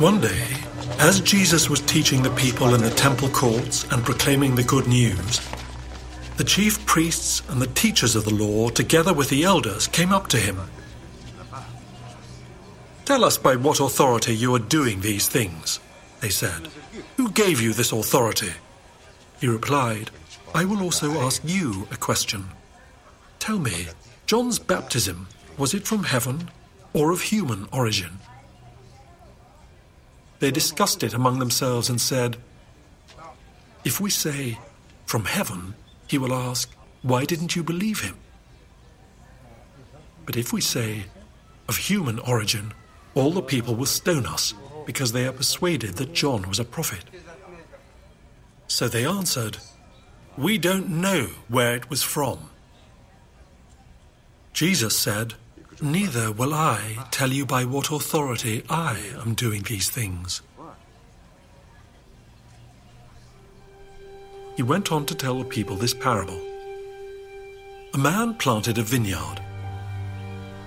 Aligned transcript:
One 0.00 0.18
day, 0.18 0.46
as 0.98 1.20
Jesus 1.20 1.68
was 1.68 1.82
teaching 1.82 2.22
the 2.22 2.30
people 2.30 2.74
in 2.74 2.80
the 2.80 2.88
temple 2.88 3.28
courts 3.28 3.84
and 3.92 4.02
proclaiming 4.02 4.54
the 4.54 4.62
good 4.62 4.86
news, 4.86 5.42
the 6.38 6.44
chief 6.44 6.86
priests 6.86 7.42
and 7.50 7.60
the 7.60 7.66
teachers 7.66 8.16
of 8.16 8.24
the 8.24 8.32
law, 8.32 8.70
together 8.70 9.12
with 9.12 9.28
the 9.28 9.44
elders, 9.44 9.88
came 9.88 10.10
up 10.10 10.26
to 10.28 10.38
him. 10.38 10.58
Tell 13.04 13.22
us 13.22 13.36
by 13.36 13.56
what 13.56 13.78
authority 13.78 14.34
you 14.34 14.54
are 14.54 14.58
doing 14.58 15.02
these 15.02 15.28
things, 15.28 15.80
they 16.20 16.30
said. 16.30 16.68
Who 17.18 17.30
gave 17.30 17.60
you 17.60 17.74
this 17.74 17.92
authority? 17.92 18.52
He 19.38 19.48
replied, 19.48 20.10
I 20.54 20.64
will 20.64 20.80
also 20.80 21.20
ask 21.20 21.42
you 21.44 21.86
a 21.90 21.96
question. 21.98 22.46
Tell 23.38 23.58
me, 23.58 23.88
John's 24.24 24.58
baptism, 24.58 25.28
was 25.58 25.74
it 25.74 25.86
from 25.86 26.04
heaven 26.04 26.50
or 26.94 27.10
of 27.10 27.20
human 27.20 27.68
origin? 27.70 28.20
They 30.40 30.50
discussed 30.50 31.02
it 31.02 31.14
among 31.14 31.38
themselves 31.38 31.88
and 31.88 32.00
said, 32.00 32.36
If 33.84 34.00
we 34.00 34.10
say, 34.10 34.58
from 35.06 35.26
heaven, 35.26 35.74
he 36.06 36.18
will 36.18 36.34
ask, 36.34 36.74
Why 37.02 37.24
didn't 37.24 37.54
you 37.54 37.62
believe 37.62 38.00
him? 38.00 38.16
But 40.26 40.36
if 40.36 40.52
we 40.52 40.60
say, 40.60 41.04
of 41.68 41.76
human 41.76 42.18
origin, 42.20 42.72
all 43.14 43.30
the 43.30 43.42
people 43.42 43.76
will 43.76 43.86
stone 43.86 44.26
us 44.26 44.54
because 44.86 45.12
they 45.12 45.26
are 45.26 45.32
persuaded 45.32 45.96
that 45.96 46.14
John 46.14 46.48
was 46.48 46.58
a 46.58 46.64
prophet. 46.64 47.04
So 48.66 48.88
they 48.88 49.04
answered, 49.06 49.58
We 50.36 50.58
don't 50.58 50.88
know 50.88 51.28
where 51.48 51.76
it 51.76 51.90
was 51.90 52.02
from. 52.02 52.50
Jesus 54.52 54.98
said, 54.98 55.34
Neither 55.82 56.30
will 56.30 56.52
I 56.52 57.06
tell 57.10 57.32
you 57.32 57.46
by 57.46 57.64
what 57.64 57.90
authority 57.90 58.62
I 58.68 58.98
am 59.24 59.32
doing 59.32 59.62
these 59.62 59.88
things. 59.88 60.42
He 64.56 64.62
went 64.62 64.92
on 64.92 65.06
to 65.06 65.14
tell 65.14 65.38
the 65.38 65.44
people 65.46 65.76
this 65.76 65.94
parable. 65.94 66.38
A 67.94 67.98
man 67.98 68.34
planted 68.34 68.76
a 68.76 68.82
vineyard, 68.82 69.40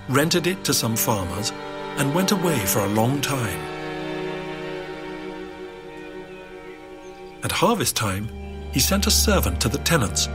rented 0.10 0.48
it 0.48 0.64
to 0.64 0.74
some 0.74 0.96
farmers, 0.96 1.52
and 1.98 2.16
went 2.16 2.32
away 2.32 2.58
for 2.66 2.80
a 2.80 2.88
long 2.88 3.22
time. 3.22 3.60
At 7.44 7.52
harvest 7.52 7.96
time, 7.96 8.30
he 8.72 8.80
sent 8.80 9.06
a 9.06 9.12
servant 9.12 9.62
to 9.62 9.70
the 9.70 9.78
tenants, 9.78 10.28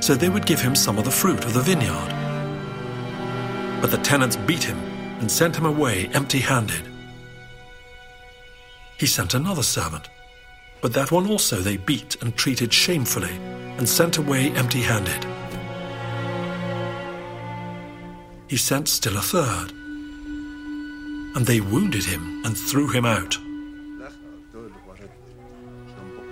so 0.00 0.14
they 0.14 0.30
would 0.30 0.46
give 0.46 0.60
him 0.60 0.74
some 0.74 0.96
of 0.96 1.04
the 1.04 1.10
fruit 1.10 1.44
of 1.44 1.52
the 1.52 1.60
vineyard. 1.60 2.19
But 3.80 3.90
the 3.90 3.98
tenants 3.98 4.36
beat 4.36 4.62
him 4.62 4.78
and 5.20 5.30
sent 5.30 5.56
him 5.56 5.66
away 5.66 6.08
empty 6.12 6.40
handed. 6.40 6.82
He 8.98 9.06
sent 9.06 9.34
another 9.34 9.62
servant, 9.62 10.10
but 10.82 10.92
that 10.92 11.10
one 11.10 11.26
also 11.26 11.56
they 11.56 11.78
beat 11.78 12.20
and 12.22 12.36
treated 12.36 12.72
shamefully 12.72 13.34
and 13.78 13.88
sent 13.88 14.18
away 14.18 14.50
empty 14.50 14.82
handed. 14.82 15.26
He 18.48 18.56
sent 18.56 18.88
still 18.88 19.16
a 19.16 19.22
third, 19.22 19.72
and 21.34 21.46
they 21.46 21.60
wounded 21.60 22.04
him 22.04 22.42
and 22.44 22.56
threw 22.56 22.88
him 22.88 23.06
out. 23.06 23.38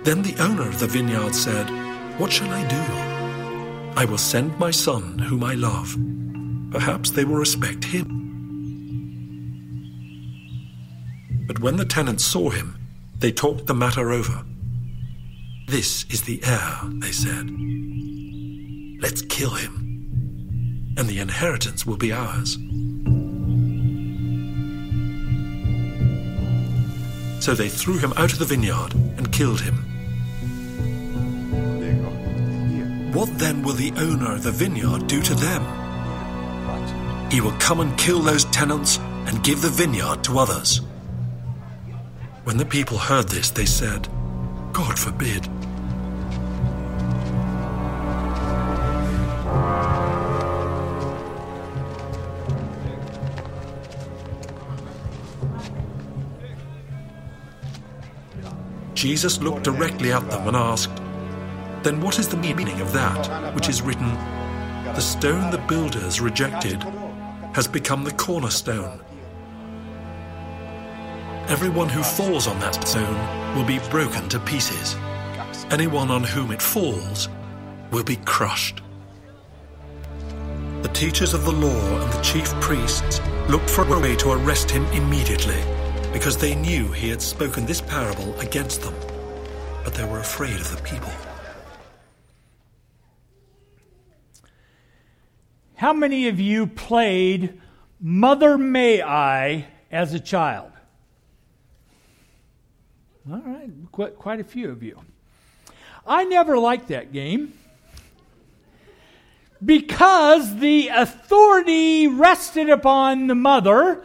Then 0.03 0.21
the 0.21 0.35
owner 0.39 0.67
of 0.67 0.79
the 0.79 0.87
vineyard 0.87 1.33
said, 1.33 1.69
What 2.19 2.31
shall 2.31 2.51
I 2.51 2.67
do? 2.67 2.81
I 3.99 4.05
will 4.05 4.17
send 4.17 4.57
my 4.59 4.71
son, 4.71 5.17
whom 5.19 5.43
I 5.43 5.55
love. 5.55 5.97
Perhaps 6.71 7.11
they 7.11 7.25
will 7.25 7.35
respect 7.35 7.85
him. 7.85 8.27
But 11.47 11.59
when 11.59 11.77
the 11.77 11.85
tenants 11.85 12.23
saw 12.23 12.49
him, 12.51 12.77
they 13.17 13.31
talked 13.31 13.65
the 13.65 13.73
matter 13.73 14.11
over. 14.11 14.45
This 15.67 16.05
is 16.05 16.21
the 16.23 16.41
heir, 16.43 16.79
they 16.99 17.11
said. 17.11 17.49
Let's 19.01 19.21
kill 19.23 19.51
him, 19.51 20.93
and 20.97 21.07
the 21.07 21.19
inheritance 21.19 21.85
will 21.85 21.97
be 21.97 22.11
ours. 22.11 22.57
So 27.43 27.55
they 27.55 27.69
threw 27.69 27.97
him 27.97 28.13
out 28.17 28.33
of 28.33 28.39
the 28.39 28.45
vineyard 28.45 28.93
and 29.17 29.31
killed 29.31 29.61
him. 29.61 29.85
What 33.13 33.29
then 33.39 33.63
will 33.63 33.73
the 33.73 33.91
owner 33.97 34.33
of 34.33 34.43
the 34.43 34.51
vineyard 34.51 35.07
do 35.07 35.21
to 35.21 35.33
them? 35.33 35.88
He 37.31 37.41
will 37.41 37.51
come 37.59 37.79
and 37.79 37.95
kill 37.97 38.21
those 38.21 38.45
tenants 38.45 38.97
and 39.27 39.43
give 39.43 39.61
the 39.61 39.69
vineyard 39.69 40.23
to 40.23 40.39
others. 40.39 40.81
When 42.43 42.57
the 42.57 42.65
people 42.65 42.97
heard 42.97 43.27
this, 43.27 43.51
they 43.51 43.65
said, 43.65 44.07
God 44.73 44.97
forbid. 44.97 45.47
Jesus 58.95 59.39
looked 59.39 59.63
directly 59.63 60.11
at 60.11 60.27
them 60.29 60.47
and 60.47 60.57
asked, 60.57 60.95
Then 61.83 62.01
what 62.01 62.17
is 62.17 62.27
the 62.27 62.37
meaning 62.37 62.81
of 62.81 62.91
that 62.93 63.53
which 63.53 63.69
is 63.69 63.83
written, 63.83 64.13
The 64.95 64.99
stone 64.99 65.51
the 65.51 65.59
builders 65.59 66.19
rejected 66.19 66.83
has 67.53 67.67
become 67.67 68.03
the 68.03 68.11
cornerstone? 68.11 69.01
Everyone 71.47 71.89
who 71.89 72.03
falls 72.03 72.47
on 72.47 72.59
that 72.59 72.87
stone 72.87 73.55
will 73.55 73.65
be 73.65 73.79
broken 73.89 74.29
to 74.29 74.39
pieces. 74.39 74.95
Anyone 75.71 76.11
on 76.11 76.23
whom 76.23 76.51
it 76.51 76.61
falls 76.61 77.27
will 77.91 78.03
be 78.03 78.17
crushed. 78.17 78.81
The 80.83 80.89
teachers 80.89 81.33
of 81.33 81.43
the 81.43 81.51
law 81.51 82.01
and 82.01 82.13
the 82.13 82.21
chief 82.21 82.49
priests 82.61 83.19
looked 83.49 83.69
for 83.69 83.83
a 83.83 83.99
way 83.99 84.15
to 84.17 84.31
arrest 84.31 84.69
him 84.69 84.85
immediately 84.87 85.61
because 86.13 86.37
they 86.37 86.55
knew 86.55 86.91
he 86.91 87.09
had 87.09 87.21
spoken 87.21 87.65
this 87.65 87.81
parable 87.81 88.39
against 88.39 88.81
them, 88.81 88.93
but 89.83 89.93
they 89.93 90.05
were 90.05 90.19
afraid 90.19 90.55
of 90.55 90.75
the 90.75 90.81
people. 90.83 91.11
How 95.79 95.93
many 95.93 96.27
of 96.27 96.41
you 96.41 96.67
played 96.67 97.57
Mother 98.01 98.57
May 98.57 99.01
I 99.01 99.67
as 99.89 100.13
a 100.13 100.19
child? 100.19 100.73
All 103.31 103.41
right, 103.45 103.69
quite, 103.89 104.17
quite 104.17 104.41
a 104.41 104.43
few 104.43 104.71
of 104.71 104.83
you. 104.83 104.99
I 106.05 106.25
never 106.25 106.57
liked 106.57 106.89
that 106.89 107.13
game 107.13 107.53
because 109.63 110.57
the 110.57 110.89
authority 110.89 112.07
rested 112.07 112.69
upon 112.69 113.27
the 113.27 113.35
mother. 113.35 114.03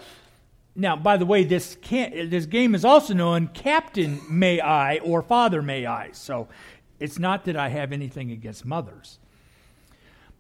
Now, 0.77 0.95
by 0.95 1.17
the 1.17 1.27
way, 1.27 1.43
this 1.43 1.77
this 1.91 2.47
game 2.47 2.77
is 2.77 2.85
also 2.85 3.15
known 3.15 3.49
Captain 3.49 4.21
May 4.31 4.61
I 4.61 4.99
or 4.99 5.23
Father 5.23 5.61
May 5.61 5.87
I. 5.87 6.13
So 6.13 6.47
it's 7.01 7.19
not 7.19 7.47
that 7.47 7.57
I 7.57 7.69
have 7.71 7.91
anything 7.91 8.31
against 8.31 8.65
mothers. 8.65 9.19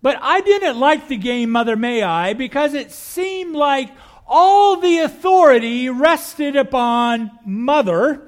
But 0.04 0.18
I 0.20 0.42
didn't 0.42 0.78
like 0.78 1.08
the 1.08 1.16
game 1.16 1.48
Mother 1.48 1.76
May 1.76 2.02
I 2.02 2.34
because 2.34 2.74
it 2.74 2.92
seemed 2.92 3.56
like 3.56 3.90
all 4.26 4.76
the 4.76 4.98
authority 4.98 5.88
rested 5.88 6.56
upon 6.56 7.30
Mother 7.46 8.20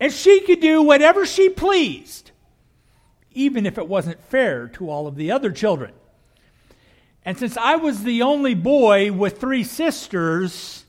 and 0.00 0.12
she 0.12 0.40
could 0.40 0.58
do 0.58 0.82
whatever 0.82 1.24
she 1.24 1.48
pleased, 1.48 2.32
even 3.30 3.64
if 3.64 3.78
it 3.78 3.86
wasn't 3.86 4.24
fair 4.24 4.66
to 4.70 4.90
all 4.90 5.06
of 5.06 5.14
the 5.14 5.30
other 5.30 5.52
children. 5.52 5.92
And 7.24 7.38
since 7.38 7.56
I 7.56 7.76
was 7.76 8.02
the 8.02 8.22
only 8.22 8.54
boy 8.54 9.12
with 9.12 9.38
three 9.38 9.62
sisters, 9.62 10.84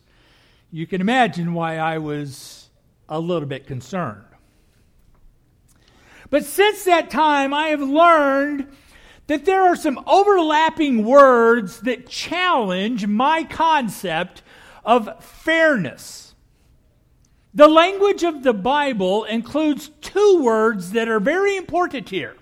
you 0.72 0.88
can 0.88 1.02
imagine 1.02 1.54
why 1.54 1.78
I 1.78 2.00
was 2.00 2.68
a 3.08 3.20
little 3.20 3.48
bit 3.48 3.68
concerned. 3.68 4.26
But 6.32 6.46
since 6.46 6.84
that 6.86 7.12
time, 7.12 7.54
I 7.54 7.68
have 7.68 7.82
learned 7.84 8.76
that 9.28 9.46
there 9.46 9.64
are 9.64 9.76
some 9.76 10.04
overlapping 10.06 11.06
words 11.06 11.82
that 11.82 12.08
challenge 12.08 13.08
my 13.08 13.44
concept 13.44 14.42
of 14.84 15.24
fairness. 15.24 16.36
The 17.54 17.68
language 17.68 18.24
of 18.24 18.44
the 18.44 18.54
Bible 18.54 19.24
includes 19.26 19.90
two 20.02 20.42
words 20.44 20.92
that 20.92 21.08
are 21.08 21.20
very 21.20 21.56
important 21.56 22.10
here. 22.10 22.36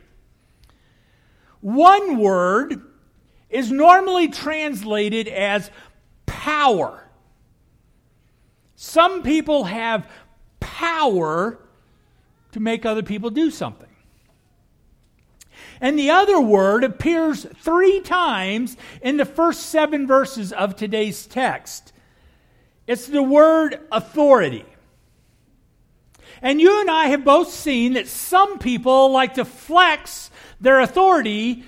One 1.60 2.18
word 2.18 2.82
is 3.50 3.72
normally 3.72 4.30
translated 4.30 5.28
as 5.28 5.70
power. 6.26 7.08
Some 8.76 9.22
people 9.22 9.66
have 9.66 10.10
power 10.60 11.60
to 12.54 12.60
make 12.60 12.86
other 12.86 13.04
people 13.04 13.30
do 13.30 13.52
something. 13.52 13.91
And 15.82 15.98
the 15.98 16.12
other 16.12 16.40
word 16.40 16.84
appears 16.84 17.46
three 17.58 18.02
times 18.02 18.78
in 19.02 19.18
the 19.18 19.26
first 19.26 19.64
seven 19.64 20.06
verses 20.06 20.54
of 20.54 20.76
today's 20.76 21.26
text. 21.26 21.92
It's 22.86 23.08
the 23.08 23.24
word 23.24 23.80
authority. 23.92 24.66
And 26.44 26.62
you 26.62 26.80
and 26.82 26.90
I 26.90 27.08
have 27.08 27.26
both 27.26 27.52
seen 27.52 27.94
that 27.94 28.08
some 28.08 28.60
people 28.60 29.12
like 29.12 29.34
to 29.36 29.46
flex 29.46 30.30
their 30.60 30.80
authority 30.80 31.64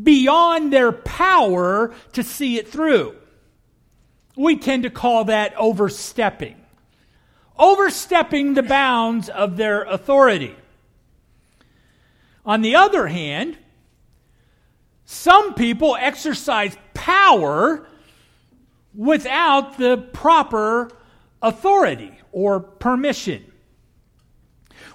beyond 0.00 0.72
their 0.72 0.90
power 0.92 1.94
to 2.12 2.22
see 2.24 2.58
it 2.58 2.68
through. 2.68 3.14
We 4.36 4.56
tend 4.56 4.82
to 4.82 4.90
call 4.90 5.24
that 5.26 5.56
overstepping. 5.56 6.56
Overstepping 7.56 8.54
the 8.54 8.62
bounds 8.62 9.28
of 9.28 9.56
their 9.56 9.82
authority. 9.82 10.54
On 12.48 12.62
the 12.62 12.76
other 12.76 13.06
hand, 13.06 13.58
some 15.04 15.52
people 15.52 15.96
exercise 16.00 16.74
power 16.94 17.86
without 18.94 19.76
the 19.76 19.98
proper 19.98 20.90
authority 21.42 22.10
or 22.32 22.60
permission. 22.60 23.44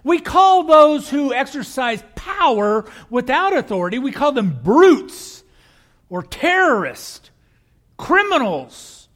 We 0.03 0.19
call 0.19 0.63
those 0.63 1.11
who 1.11 1.31
exercise 1.31 2.03
power 2.15 2.85
without 3.11 3.55
authority, 3.55 3.99
we 3.99 4.11
call 4.11 4.31
them 4.31 4.59
brutes 4.63 5.43
or 6.09 6.23
terrorists, 6.23 7.29
criminals, 7.97 9.09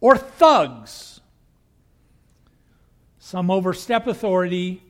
or 0.00 0.16
thugs. 0.16 1.20
Some 3.18 3.50
overstep 3.50 4.06
authority, 4.06 4.85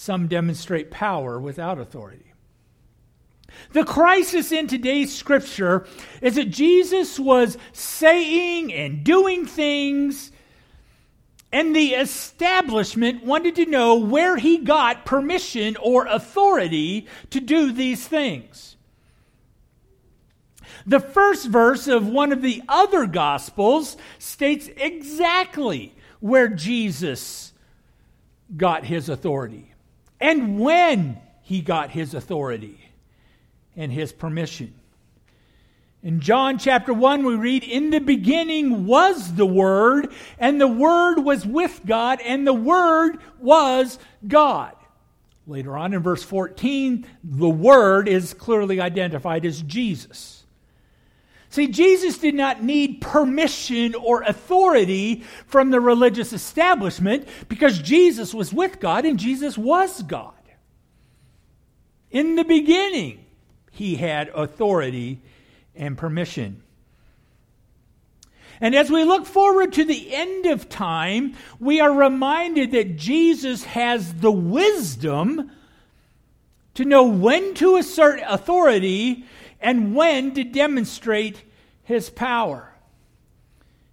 some 0.00 0.28
demonstrate 0.28 0.90
power 0.90 1.38
without 1.38 1.78
authority. 1.78 2.32
The 3.72 3.84
crisis 3.84 4.50
in 4.50 4.66
today's 4.66 5.14
scripture 5.14 5.86
is 6.22 6.36
that 6.36 6.48
Jesus 6.48 7.20
was 7.20 7.58
saying 7.74 8.72
and 8.72 9.04
doing 9.04 9.44
things 9.44 10.32
and 11.52 11.76
the 11.76 11.88
establishment 11.88 13.24
wanted 13.24 13.56
to 13.56 13.66
know 13.66 13.96
where 13.96 14.38
he 14.38 14.56
got 14.56 15.04
permission 15.04 15.76
or 15.76 16.06
authority 16.06 17.06
to 17.28 17.38
do 17.38 17.70
these 17.70 18.08
things. 18.08 18.76
The 20.86 21.00
first 21.00 21.46
verse 21.46 21.88
of 21.88 22.06
one 22.06 22.32
of 22.32 22.40
the 22.40 22.62
other 22.70 23.04
Gospels 23.04 23.98
states 24.18 24.70
exactly 24.78 25.94
where 26.20 26.48
Jesus 26.48 27.52
got 28.56 28.86
his 28.86 29.10
authority 29.10 29.70
and 30.20 30.58
when 30.58 31.18
he 31.42 31.60
got 31.60 31.90
his 31.90 32.14
authority 32.14 32.78
and 33.76 33.90
his 33.90 34.12
permission. 34.12 34.74
In 36.02 36.20
John 36.20 36.58
chapter 36.58 36.94
1, 36.94 37.24
we 37.24 37.34
read, 37.34 37.62
In 37.62 37.90
the 37.90 37.98
beginning 37.98 38.86
was 38.86 39.34
the 39.34 39.46
Word, 39.46 40.12
and 40.38 40.60
the 40.60 40.68
Word 40.68 41.20
was 41.20 41.44
with 41.44 41.82
God, 41.84 42.20
and 42.24 42.46
the 42.46 42.54
Word 42.54 43.18
was 43.38 43.98
God. 44.26 44.74
Later 45.46 45.76
on 45.76 45.92
in 45.92 46.02
verse 46.02 46.22
14, 46.22 47.06
the 47.22 47.50
Word 47.50 48.08
is 48.08 48.32
clearly 48.32 48.80
identified 48.80 49.44
as 49.44 49.60
Jesus. 49.60 50.39
See, 51.50 51.66
Jesus 51.66 52.18
did 52.18 52.36
not 52.36 52.62
need 52.62 53.00
permission 53.00 53.96
or 53.96 54.22
authority 54.22 55.24
from 55.46 55.70
the 55.70 55.80
religious 55.80 56.32
establishment 56.32 57.26
because 57.48 57.80
Jesus 57.80 58.32
was 58.32 58.52
with 58.52 58.78
God 58.78 59.04
and 59.04 59.18
Jesus 59.18 59.58
was 59.58 60.02
God. 60.02 60.32
In 62.12 62.36
the 62.36 62.44
beginning, 62.44 63.24
he 63.72 63.96
had 63.96 64.28
authority 64.28 65.20
and 65.74 65.98
permission. 65.98 66.62
And 68.60 68.74
as 68.74 68.88
we 68.88 69.02
look 69.02 69.26
forward 69.26 69.72
to 69.72 69.84
the 69.84 70.14
end 70.14 70.46
of 70.46 70.68
time, 70.68 71.34
we 71.58 71.80
are 71.80 71.92
reminded 71.92 72.72
that 72.72 72.96
Jesus 72.96 73.64
has 73.64 74.14
the 74.14 74.30
wisdom 74.30 75.50
to 76.74 76.84
know 76.84 77.04
when 77.04 77.54
to 77.54 77.76
assert 77.76 78.20
authority 78.24 79.24
and 79.60 79.94
when 79.94 80.34
to 80.34 80.44
demonstrate 80.44 81.42
his 81.82 82.10
power. 82.10 82.72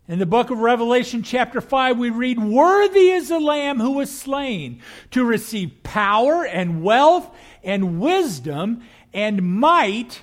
In 0.07 0.19
the 0.19 0.25
book 0.25 0.49
of 0.49 0.59
Revelation, 0.59 1.21
chapter 1.21 1.59
5, 1.59 1.97
we 1.97 2.09
read, 2.09 2.39
Worthy 2.39 3.09
is 3.09 3.27
the 3.27 3.39
Lamb 3.39 3.79
who 3.79 3.91
was 3.91 4.09
slain 4.09 4.81
to 5.11 5.25
receive 5.25 5.83
power 5.83 6.45
and 6.45 6.81
wealth 6.81 7.29
and 7.61 7.99
wisdom 7.99 8.83
and 9.13 9.41
might 9.59 10.21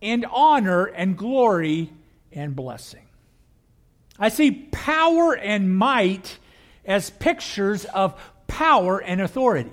and 0.00 0.24
honor 0.30 0.84
and 0.84 1.18
glory 1.18 1.92
and 2.30 2.54
blessing. 2.54 3.02
I 4.18 4.28
see 4.28 4.52
power 4.70 5.36
and 5.36 5.76
might 5.76 6.38
as 6.84 7.10
pictures 7.10 7.84
of 7.86 8.14
power 8.46 9.02
and 9.02 9.20
authority. 9.20 9.72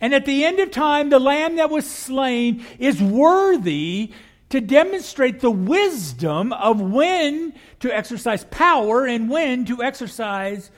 And 0.00 0.14
at 0.14 0.26
the 0.26 0.44
end 0.44 0.60
of 0.60 0.70
time, 0.70 1.08
the 1.08 1.18
lamb 1.18 1.56
that 1.56 1.70
was 1.70 1.88
slain 1.88 2.64
is 2.78 3.02
worthy 3.02 4.12
to 4.50 4.60
demonstrate 4.60 5.40
the 5.40 5.50
wisdom 5.50 6.52
of 6.52 6.80
when 6.80 7.54
to 7.80 7.92
exercise 7.92 8.44
power 8.44 9.06
and 9.06 9.28
when 9.28 9.64
to 9.66 9.82
exercise 9.82 10.70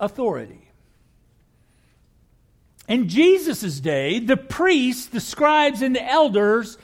authority. 0.00 0.70
In 2.86 3.08
Jesus' 3.08 3.80
day, 3.80 4.18
the 4.18 4.36
priests, 4.36 5.06
the 5.06 5.20
scribes, 5.20 5.80
and 5.80 5.96
the 5.96 6.04
elders 6.04 6.76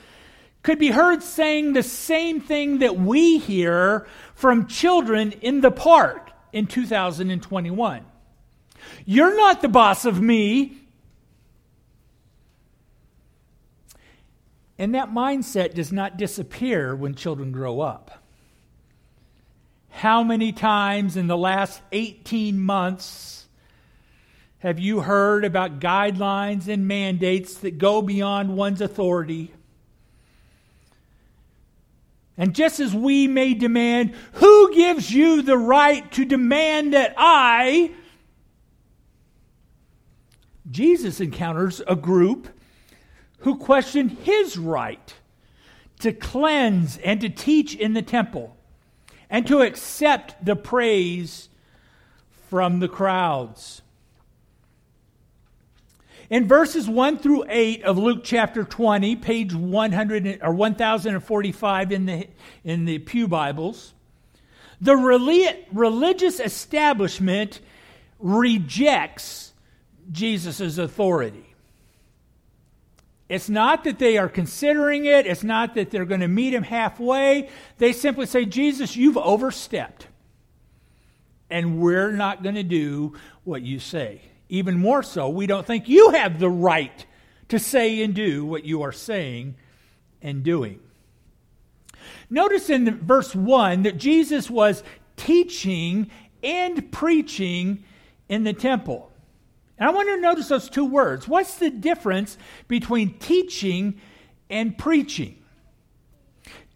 could 0.63 0.79
be 0.79 0.89
heard 0.89 1.21
saying 1.21 1.73
the 1.73 1.83
same 1.83 2.39
thing 2.39 2.79
that 2.79 2.97
we 2.97 3.37
hear 3.37 4.07
from 4.33 4.67
children 4.67 5.31
in 5.31 5.61
the 5.61 5.71
park 5.71 6.31
in 6.53 6.65
2021. 6.65 8.05
You're 9.05 9.37
not 9.37 9.61
the 9.61 9.67
boss 9.67 10.05
of 10.05 10.21
me. 10.21 10.80
And 14.81 14.95
that 14.95 15.11
mindset 15.11 15.75
does 15.75 15.91
not 15.91 16.17
disappear 16.17 16.95
when 16.95 17.13
children 17.13 17.51
grow 17.51 17.81
up. 17.81 18.23
How 19.91 20.23
many 20.23 20.51
times 20.51 21.15
in 21.15 21.27
the 21.27 21.37
last 21.37 21.79
18 21.91 22.59
months 22.59 23.45
have 24.57 24.79
you 24.79 25.01
heard 25.01 25.45
about 25.45 25.79
guidelines 25.79 26.67
and 26.67 26.87
mandates 26.87 27.59
that 27.59 27.77
go 27.77 28.01
beyond 28.01 28.57
one's 28.57 28.81
authority? 28.81 29.53
And 32.35 32.55
just 32.55 32.79
as 32.79 32.91
we 32.91 33.27
may 33.27 33.53
demand, 33.53 34.15
who 34.33 34.73
gives 34.73 35.13
you 35.13 35.43
the 35.43 35.59
right 35.59 36.11
to 36.13 36.25
demand 36.25 36.95
that 36.95 37.13
I? 37.17 37.91
Jesus 40.71 41.21
encounters 41.21 41.83
a 41.87 41.95
group 41.95 42.47
who 43.41 43.57
question 43.57 44.09
his 44.09 44.57
right 44.57 45.13
to 45.99 46.11
cleanse 46.11 46.97
and 46.97 47.21
to 47.21 47.29
teach 47.29 47.75
in 47.75 47.93
the 47.93 48.01
temple 48.01 48.55
and 49.29 49.47
to 49.47 49.61
accept 49.61 50.43
the 50.43 50.55
praise 50.55 51.49
from 52.49 52.79
the 52.79 52.87
crowds. 52.87 53.81
In 56.29 56.47
verses 56.47 56.87
1 56.87 57.17
through 57.17 57.45
8 57.49 57.83
of 57.83 57.97
Luke 57.97 58.21
chapter 58.23 58.63
20, 58.63 59.17
page 59.17 59.53
100 59.53 60.39
or 60.41 60.53
1045 60.53 61.91
in 61.91 62.05
the, 62.05 62.27
in 62.63 62.85
the 62.85 62.99
Pew 62.99 63.27
Bibles, 63.27 63.93
the 64.79 64.95
religious 64.95 66.39
establishment 66.39 67.59
rejects 68.19 69.53
Jesus' 70.11 70.77
authority. 70.77 71.50
It's 73.31 73.47
not 73.47 73.85
that 73.85 73.97
they 73.97 74.17
are 74.17 74.27
considering 74.27 75.05
it, 75.05 75.25
it's 75.25 75.41
not 75.41 75.75
that 75.75 75.89
they're 75.89 76.03
going 76.03 76.19
to 76.19 76.27
meet 76.27 76.53
him 76.53 76.63
halfway. 76.63 77.47
They 77.77 77.93
simply 77.93 78.25
say, 78.25 78.43
Jesus, 78.43 78.97
you've 78.97 79.15
overstepped, 79.15 80.07
and 81.49 81.79
we're 81.79 82.11
not 82.11 82.43
going 82.43 82.55
to 82.55 82.63
do 82.63 83.13
what 83.45 83.61
you 83.61 83.79
say. 83.79 84.21
Even 84.49 84.77
more 84.77 85.01
so, 85.01 85.29
we 85.29 85.47
don't 85.47 85.65
think 85.65 85.87
you 85.87 86.09
have 86.09 86.39
the 86.39 86.49
right 86.49 87.05
to 87.47 87.57
say 87.57 88.03
and 88.03 88.13
do 88.13 88.45
what 88.45 88.65
you 88.65 88.81
are 88.81 88.91
saying 88.91 89.55
and 90.21 90.43
doing. 90.43 90.81
Notice 92.29 92.69
in 92.69 92.99
verse 92.99 93.33
1 93.33 93.83
that 93.83 93.97
Jesus 93.97 94.49
was 94.49 94.83
teaching 95.15 96.11
and 96.43 96.91
preaching 96.91 97.85
in 98.27 98.43
the 98.43 98.51
temple. 98.51 99.10
And 99.81 99.89
I 99.89 99.93
want 99.93 100.09
you 100.09 100.15
to 100.17 100.21
notice 100.21 100.47
those 100.47 100.69
two 100.69 100.85
words. 100.85 101.27
What's 101.27 101.55
the 101.55 101.71
difference 101.71 102.37
between 102.67 103.17
teaching 103.17 103.99
and 104.47 104.77
preaching? 104.77 105.41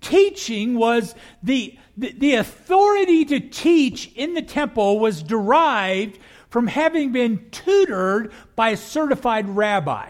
Teaching 0.02 0.74
was 0.74 1.14
the, 1.44 1.78
the, 1.96 2.14
the 2.14 2.34
authority 2.34 3.24
to 3.26 3.40
teach 3.40 4.12
in 4.16 4.34
the 4.34 4.42
temple 4.42 4.98
was 4.98 5.22
derived 5.22 6.18
from 6.50 6.66
having 6.66 7.12
been 7.12 7.48
tutored 7.52 8.34
by 8.56 8.70
a 8.70 8.78
certified 8.78 9.50
rabbi. 9.50 10.10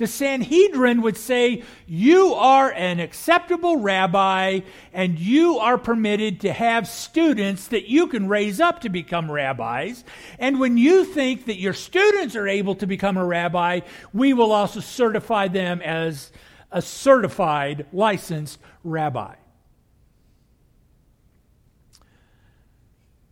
The 0.00 0.06
Sanhedrin 0.06 1.02
would 1.02 1.18
say, 1.18 1.62
You 1.86 2.32
are 2.32 2.72
an 2.72 3.00
acceptable 3.00 3.76
rabbi, 3.76 4.60
and 4.94 5.18
you 5.18 5.58
are 5.58 5.76
permitted 5.76 6.40
to 6.40 6.54
have 6.54 6.88
students 6.88 7.68
that 7.68 7.90
you 7.90 8.06
can 8.06 8.26
raise 8.26 8.62
up 8.62 8.80
to 8.80 8.88
become 8.88 9.30
rabbis. 9.30 10.02
And 10.38 10.58
when 10.58 10.78
you 10.78 11.04
think 11.04 11.44
that 11.44 11.58
your 11.58 11.74
students 11.74 12.34
are 12.34 12.48
able 12.48 12.74
to 12.76 12.86
become 12.86 13.18
a 13.18 13.26
rabbi, 13.26 13.80
we 14.14 14.32
will 14.32 14.52
also 14.52 14.80
certify 14.80 15.48
them 15.48 15.82
as 15.82 16.32
a 16.72 16.80
certified, 16.80 17.84
licensed 17.92 18.58
rabbi. 18.82 19.34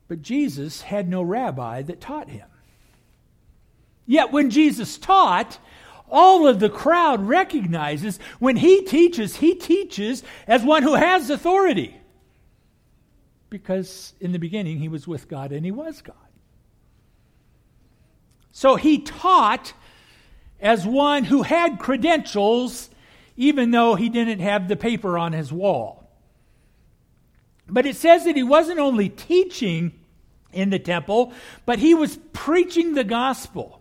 But 0.07 0.21
Jesus 0.21 0.83
had 0.83 1.09
no 1.09 1.23
rabbi 1.23 1.81
that 1.81 2.03
taught 2.03 2.29
him. 2.29 2.47
Yet 4.07 4.33
when 4.33 4.51
Jesus 4.51 4.99
taught, 4.99 5.59
all 6.11 6.47
of 6.47 6.61
the 6.61 6.71
crowd 6.71 7.27
recognizes 7.27 8.19
when 8.39 8.57
he 8.57 8.83
teaches, 8.83 9.37
he 9.37 9.55
teaches 9.55 10.23
as 10.47 10.63
one 10.63 10.83
who 10.83 10.95
has 10.95 11.31
authority. 11.31 11.97
Because 13.51 14.15
in 14.21 14.33
the 14.33 14.39
beginning, 14.39 14.79
he 14.79 14.89
was 14.89 15.07
with 15.07 15.29
God 15.29 15.53
and 15.53 15.65
he 15.65 15.71
was 15.71 16.03
God. 16.03 16.17
So 18.53 18.77
he 18.77 18.99
taught 18.99 19.73
as 20.61 20.87
one 20.87 21.25
who 21.25 21.43
had 21.43 21.79
credentials, 21.79 22.91
even 23.37 23.71
though 23.71 23.95
he 23.95 24.09
didn't 24.09 24.41
have 24.41 24.69
the 24.69 24.77
paper 24.77 25.17
on 25.17 25.33
his 25.33 25.53
wall. 25.53 26.11
But 27.69 27.87
it 27.87 27.97
says 27.97 28.25
that 28.25 28.37
he 28.37 28.43
wasn't 28.43 28.81
only 28.81 29.09
teaching 29.09 29.93
in 30.53 30.71
the 30.71 30.79
temple, 30.79 31.33
but 31.67 31.79
he 31.79 31.95
was 31.95 32.19
preaching 32.33 32.95
the 32.95 33.05
gospel. 33.05 33.78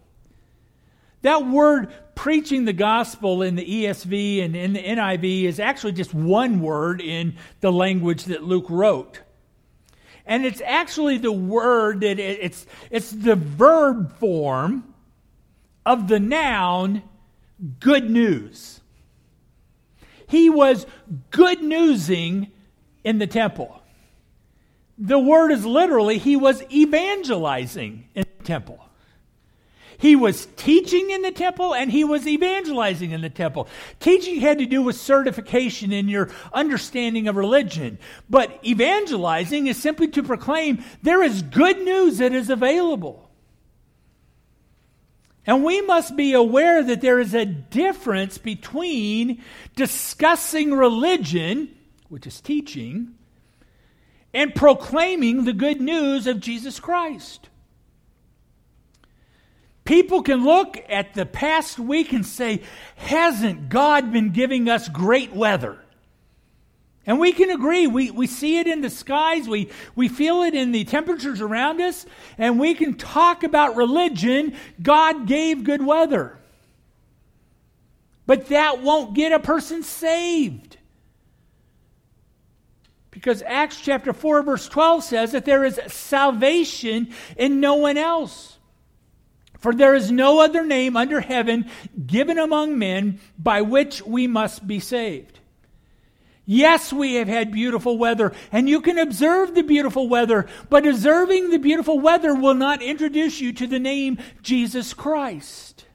That 1.22 1.46
word 1.46 1.92
preaching 2.16 2.66
the 2.66 2.74
gospel 2.74 3.42
in 3.42 3.56
the 3.56 3.66
ESV 3.66 4.44
and 4.44 4.56
in 4.56 4.74
the 4.74 4.84
NIV 4.84 5.44
is 5.44 5.60
actually 5.60 5.94
just 5.94 6.14
one 6.14 6.62
word 6.62 7.02
in 7.02 7.36
the 7.62 7.72
language 7.72 8.26
that 8.26 8.44
Luke 8.44 8.70
wrote. 8.70 9.22
And 10.26 10.46
it's 10.46 10.62
actually 10.66 11.18
the 11.18 11.32
word 11.32 12.02
that 12.02 12.20
it, 12.20 12.40
it's, 12.42 12.66
it's 12.92 13.12
the 13.12 13.36
verb 13.36 14.18
form 14.20 14.94
of 15.86 16.08
the 16.08 16.20
noun 16.20 17.02
good 17.80 18.10
news. 18.10 18.82
He 20.28 20.50
was 20.50 20.86
good 21.32 21.64
newsing 21.64 22.52
in 23.04 23.20
the 23.20 23.28
temple. 23.28 23.82
The 24.98 25.20
word 25.20 25.52
is 25.52 25.66
literally, 25.66 26.18
he 26.18 26.36
was 26.36 26.62
evangelizing 26.72 28.10
in 28.14 28.26
the 28.38 28.44
temple. 28.44 28.87
He 29.98 30.16
was 30.16 30.46
teaching 30.58 31.10
in 31.10 31.24
the 31.24 31.32
temple 31.32 31.74
and 31.74 31.92
he 31.92 32.04
was 32.04 32.27
evangelizing 32.27 33.12
in 33.12 33.22
the 33.22 33.30
temple. 33.30 33.68
Teaching 34.00 34.39
had 34.39 34.60
to 34.60 34.66
do 34.66 34.84
with 34.84 34.96
certification 34.96 35.92
in 35.92 36.08
your 36.08 36.30
understanding 36.54 37.27
of 37.27 37.36
religion. 37.36 37.98
But 38.30 38.60
evangelizing 38.63 39.68
is 39.68 39.82
simply 39.82 40.08
to 40.10 40.22
proclaim 40.22 40.84
there 41.01 41.24
is 41.24 41.42
good 41.42 41.80
news 41.80 42.20
that 42.20 42.34
is 42.34 42.50
available. 42.50 43.27
And 45.48 45.63
we 45.63 45.82
must 45.82 46.16
be 46.16 46.34
aware 46.34 46.84
that 46.84 47.01
there 47.01 47.20
is 47.20 47.34
a 47.34 47.46
difference 47.46 48.38
between 48.38 49.42
discussing 49.75 50.74
religion, 50.74 51.74
which 52.10 52.27
is 52.27 52.42
teaching, 52.42 53.16
and 54.34 54.54
proclaiming 54.54 55.46
the 55.46 55.54
good 55.54 55.80
news 55.80 56.27
of 56.27 56.42
Jesus 56.42 56.82
Christ. 56.82 57.50
People 59.88 60.22
can 60.22 60.44
look 60.44 60.77
at 60.89 61.13
the 61.13 61.25
past 61.25 61.79
week 61.79 62.12
and 62.12 62.25
say, 62.25 62.62
Hasn't 62.98 63.70
God 63.70 64.12
been 64.12 64.32
giving 64.32 64.67
us 64.67 64.89
great 64.89 65.32
weather? 65.32 65.79
And 67.06 67.22
we 67.22 67.32
can 67.32 67.50
agree. 67.50 67.88
We, 67.88 68.12
we 68.12 68.27
see 68.27 68.60
it 68.60 68.67
in 68.67 68.82
the 68.82 68.89
skies, 68.89 69.48
we, 69.48 69.72
we 69.96 70.10
feel 70.10 70.44
it 70.44 70.53
in 70.53 70.74
the 70.74 70.84
temperatures 70.84 71.39
around 71.39 71.79
us, 71.79 72.06
and 72.38 72.60
we 72.60 72.74
can 72.74 72.96
talk 72.96 73.44
about 73.44 73.77
religion. 73.77 74.58
God 74.82 75.25
gave 75.25 75.63
good 75.63 75.86
weather. 75.86 76.38
But 78.25 78.48
that 78.48 78.82
won't 78.82 79.13
get 79.13 79.32
a 79.32 79.39
person 79.39 79.84
saved. 79.84 80.75
Because 83.10 83.41
Acts 83.41 83.79
chapter 83.79 84.12
4, 84.12 84.44
verse 84.44 84.67
12 84.67 85.06
says 85.06 85.32
that 85.32 85.46
there 85.46 85.63
is 85.63 85.79
salvation 85.88 87.13
in 87.38 87.62
no 87.62 87.75
one 87.75 87.96
else. 87.96 88.57
For 89.60 89.74
there 89.74 89.96
is 89.96 90.12
no 90.12 90.40
other 90.40 90.66
name 90.66 90.96
under 90.96 91.20
heaven 91.20 91.70
given 92.06 92.38
among 92.38 92.78
men 92.78 93.20
by 93.38 93.62
which 93.62 94.02
we 94.04 94.28
must 94.28 94.68
be 94.68 94.80
saved. 94.80 95.40
Yes, 96.50 96.94
we 96.94 97.16
have 97.16 97.28
had 97.28 97.52
beautiful 97.52 97.98
weather, 97.98 98.32
and 98.54 98.70
you 98.70 98.80
can 98.80 98.98
observe 98.98 99.54
the 99.54 99.64
beautiful 99.64 100.08
weather, 100.08 100.48
but 100.70 100.88
observing 100.88 101.50
the 101.50 101.60
beautiful 101.60 102.00
weather 102.00 102.34
will 102.34 102.54
not 102.54 102.82
introduce 102.82 103.42
you 103.42 103.52
to 103.54 103.68
the 103.68 103.80
name 103.80 104.18
Jesus 104.42 104.94
Christ. 104.94 105.86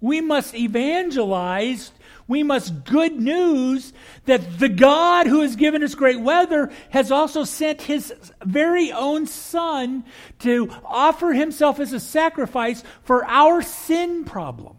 We 0.00 0.22
must 0.22 0.54
evangelize 0.54 1.92
we 2.32 2.42
must 2.42 2.84
good 2.84 3.20
news 3.20 3.92
that 4.24 4.58
the 4.58 4.70
God 4.70 5.26
who 5.26 5.42
has 5.42 5.54
given 5.54 5.82
us 5.82 5.94
great 5.94 6.18
weather 6.18 6.72
has 6.88 7.12
also 7.12 7.44
sent 7.44 7.82
his 7.82 8.14
very 8.42 8.90
own 8.90 9.26
Son 9.26 10.02
to 10.38 10.70
offer 10.82 11.34
himself 11.34 11.78
as 11.78 11.92
a 11.92 12.00
sacrifice 12.00 12.82
for 13.02 13.22
our 13.26 13.60
sin 13.60 14.24
problem. 14.24 14.78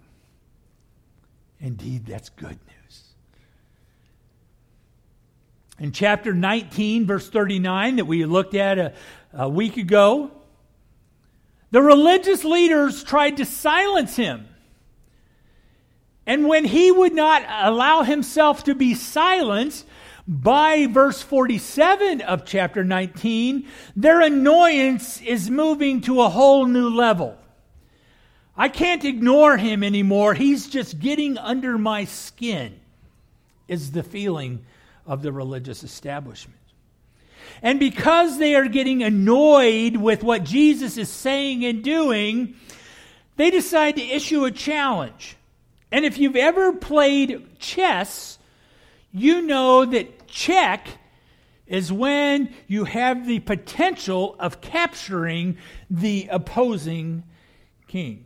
Indeed, 1.60 2.07
that's 2.07 2.29
good 2.29 2.57
news. 2.57 3.03
In 5.77 5.91
chapter 5.91 6.33
19, 6.33 7.05
verse 7.05 7.29
39, 7.29 7.98
that 7.98 8.05
we 8.05 8.25
looked 8.25 8.55
at 8.55 8.79
a, 8.79 8.93
a 9.31 9.48
week 9.48 9.77
ago, 9.77 10.31
the 11.69 11.83
religious 11.83 12.43
leaders 12.43 13.03
tried 13.03 13.38
to 13.38 13.45
silence 13.45 14.15
him. 14.15 14.48
And 16.25 16.47
when 16.47 16.65
he 16.65 16.91
would 16.91 17.13
not 17.13 17.43
allow 17.47 18.03
himself 18.03 18.63
to 18.65 18.75
be 18.75 18.95
silenced, 18.95 19.85
by 20.27 20.87
verse 20.87 21.21
47 21.21 22.21
of 22.21 22.45
chapter 22.45 22.83
19, 22.83 23.67
their 23.95 24.21
annoyance 24.21 25.21
is 25.21 25.49
moving 25.49 25.99
to 26.01 26.21
a 26.21 26.29
whole 26.29 26.65
new 26.65 26.89
level. 26.89 27.37
I 28.55 28.69
can't 28.69 29.03
ignore 29.03 29.57
him 29.57 29.83
anymore. 29.83 30.33
He's 30.33 30.67
just 30.67 30.99
getting 30.99 31.37
under 31.37 31.77
my 31.77 32.05
skin, 32.05 32.79
is 33.67 33.91
the 33.91 34.03
feeling 34.03 34.63
of 35.05 35.23
the 35.23 35.31
religious 35.31 35.83
establishment. 35.83 36.59
And 37.61 37.79
because 37.79 38.37
they 38.37 38.55
are 38.55 38.67
getting 38.67 39.03
annoyed 39.03 39.97
with 39.97 40.23
what 40.23 40.45
Jesus 40.45 40.97
is 40.97 41.09
saying 41.09 41.65
and 41.65 41.83
doing, 41.83 42.55
they 43.35 43.49
decide 43.49 43.97
to 43.97 44.01
issue 44.01 44.45
a 44.45 44.51
challenge. 44.51 45.35
And 45.93 46.05
if 46.05 46.17
you've 46.17 46.35
ever 46.35 46.73
played 46.73 47.59
chess, 47.59 48.39
you 49.12 49.43
know 49.43 49.85
that 49.85 50.27
check 50.27 50.88
is 51.67 51.93
when 51.93 52.51
you 52.67 52.85
have 52.85 53.27
the 53.27 53.39
potential 53.41 54.35
of 54.39 54.59
capturing 54.59 55.55
the 55.91 56.27
opposing 56.31 57.23
king. 57.88 58.25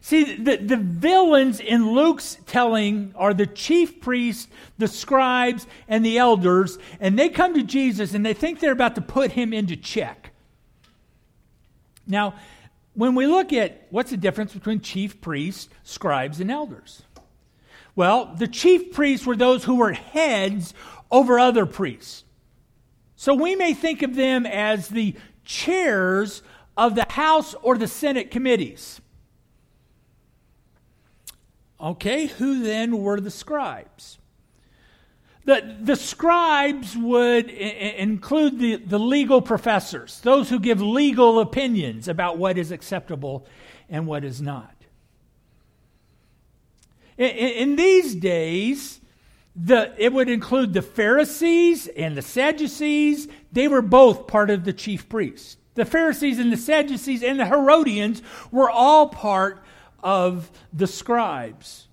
See, 0.00 0.36
the, 0.36 0.56
the 0.56 0.78
villains 0.78 1.60
in 1.60 1.92
Luke's 1.92 2.38
telling 2.46 3.12
are 3.14 3.34
the 3.34 3.46
chief 3.46 4.00
priests, 4.00 4.48
the 4.78 4.88
scribes, 4.88 5.66
and 5.88 6.02
the 6.02 6.16
elders, 6.16 6.78
and 7.00 7.18
they 7.18 7.28
come 7.28 7.52
to 7.52 7.62
Jesus 7.62 8.14
and 8.14 8.24
they 8.24 8.32
think 8.32 8.60
they're 8.60 8.72
about 8.72 8.94
to 8.94 9.02
put 9.02 9.32
him 9.32 9.52
into 9.52 9.76
check. 9.76 10.32
Now, 12.06 12.34
when 12.96 13.14
we 13.14 13.26
look 13.26 13.52
at 13.52 13.86
what's 13.90 14.10
the 14.10 14.16
difference 14.16 14.54
between 14.54 14.80
chief 14.80 15.20
priests, 15.20 15.68
scribes, 15.84 16.40
and 16.40 16.50
elders? 16.50 17.02
Well, 17.94 18.34
the 18.34 18.48
chief 18.48 18.92
priests 18.92 19.26
were 19.26 19.36
those 19.36 19.64
who 19.64 19.76
were 19.76 19.92
heads 19.92 20.74
over 21.10 21.38
other 21.38 21.66
priests. 21.66 22.24
So 23.14 23.34
we 23.34 23.54
may 23.54 23.74
think 23.74 24.02
of 24.02 24.14
them 24.14 24.44
as 24.46 24.88
the 24.88 25.14
chairs 25.44 26.42
of 26.76 26.94
the 26.94 27.06
House 27.10 27.54
or 27.62 27.78
the 27.78 27.86
Senate 27.86 28.30
committees. 28.30 29.00
Okay, 31.80 32.26
who 32.26 32.62
then 32.62 32.98
were 32.98 33.20
the 33.20 33.30
scribes? 33.30 34.18
The, 35.46 35.76
the 35.80 35.96
scribes 35.96 36.96
would 36.96 37.48
I- 37.48 37.94
include 37.98 38.58
the, 38.58 38.76
the 38.76 38.98
legal 38.98 39.40
professors, 39.40 40.20
those 40.20 40.50
who 40.50 40.58
give 40.58 40.82
legal 40.82 41.38
opinions 41.38 42.08
about 42.08 42.36
what 42.36 42.58
is 42.58 42.72
acceptable 42.72 43.46
and 43.88 44.08
what 44.08 44.24
is 44.24 44.42
not. 44.42 44.74
In, 47.16 47.30
in 47.30 47.76
these 47.76 48.16
days, 48.16 49.00
the, 49.54 49.94
it 49.96 50.12
would 50.12 50.28
include 50.28 50.74
the 50.74 50.82
Pharisees 50.82 51.86
and 51.86 52.16
the 52.16 52.22
Sadducees. 52.22 53.28
They 53.52 53.68
were 53.68 53.82
both 53.82 54.26
part 54.26 54.50
of 54.50 54.64
the 54.64 54.72
chief 54.72 55.08
priests. 55.08 55.56
The 55.74 55.84
Pharisees 55.84 56.40
and 56.40 56.52
the 56.52 56.56
Sadducees 56.56 57.22
and 57.22 57.38
the 57.38 57.46
Herodians 57.46 58.20
were 58.50 58.68
all 58.68 59.08
part 59.10 59.62
of 60.02 60.50
the 60.72 60.88
scribes. 60.88 61.85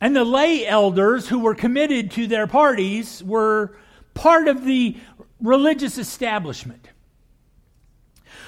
And 0.00 0.16
the 0.16 0.24
lay 0.24 0.66
elders 0.66 1.28
who 1.28 1.40
were 1.40 1.54
committed 1.54 2.10
to 2.12 2.26
their 2.26 2.46
parties 2.46 3.22
were 3.22 3.76
part 4.14 4.48
of 4.48 4.64
the 4.64 4.96
religious 5.40 5.98
establishment. 5.98 6.88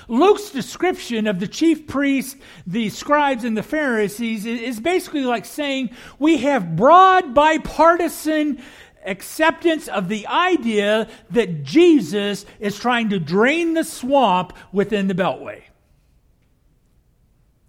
Luke's 0.09 0.51
description 0.51 1.27
of 1.27 1.41
the 1.41 1.47
chief 1.47 1.87
priests, 1.87 2.37
the 2.67 2.91
scribes, 2.91 3.45
and 3.45 3.57
the 3.57 3.63
Pharisees 3.63 4.47
is 4.47 4.81
basically 4.81 5.25
like 5.25 5.45
saying 5.45 5.91
we 6.19 6.39
have 6.39 6.77
broad 6.77 7.35
bipartisan 7.35 8.63
acceptance 9.05 9.89
of 9.89 10.09
the 10.09 10.27
idea 10.27 11.09
that 11.31 11.63
Jesus 11.63 12.47
is 12.61 12.79
trying 12.79 13.11
to 13.11 13.19
drain 13.19 13.75
the 13.75 13.85
swamp 13.85 14.53
within 14.73 15.09
the 15.09 15.15
Beltway. 15.15 15.63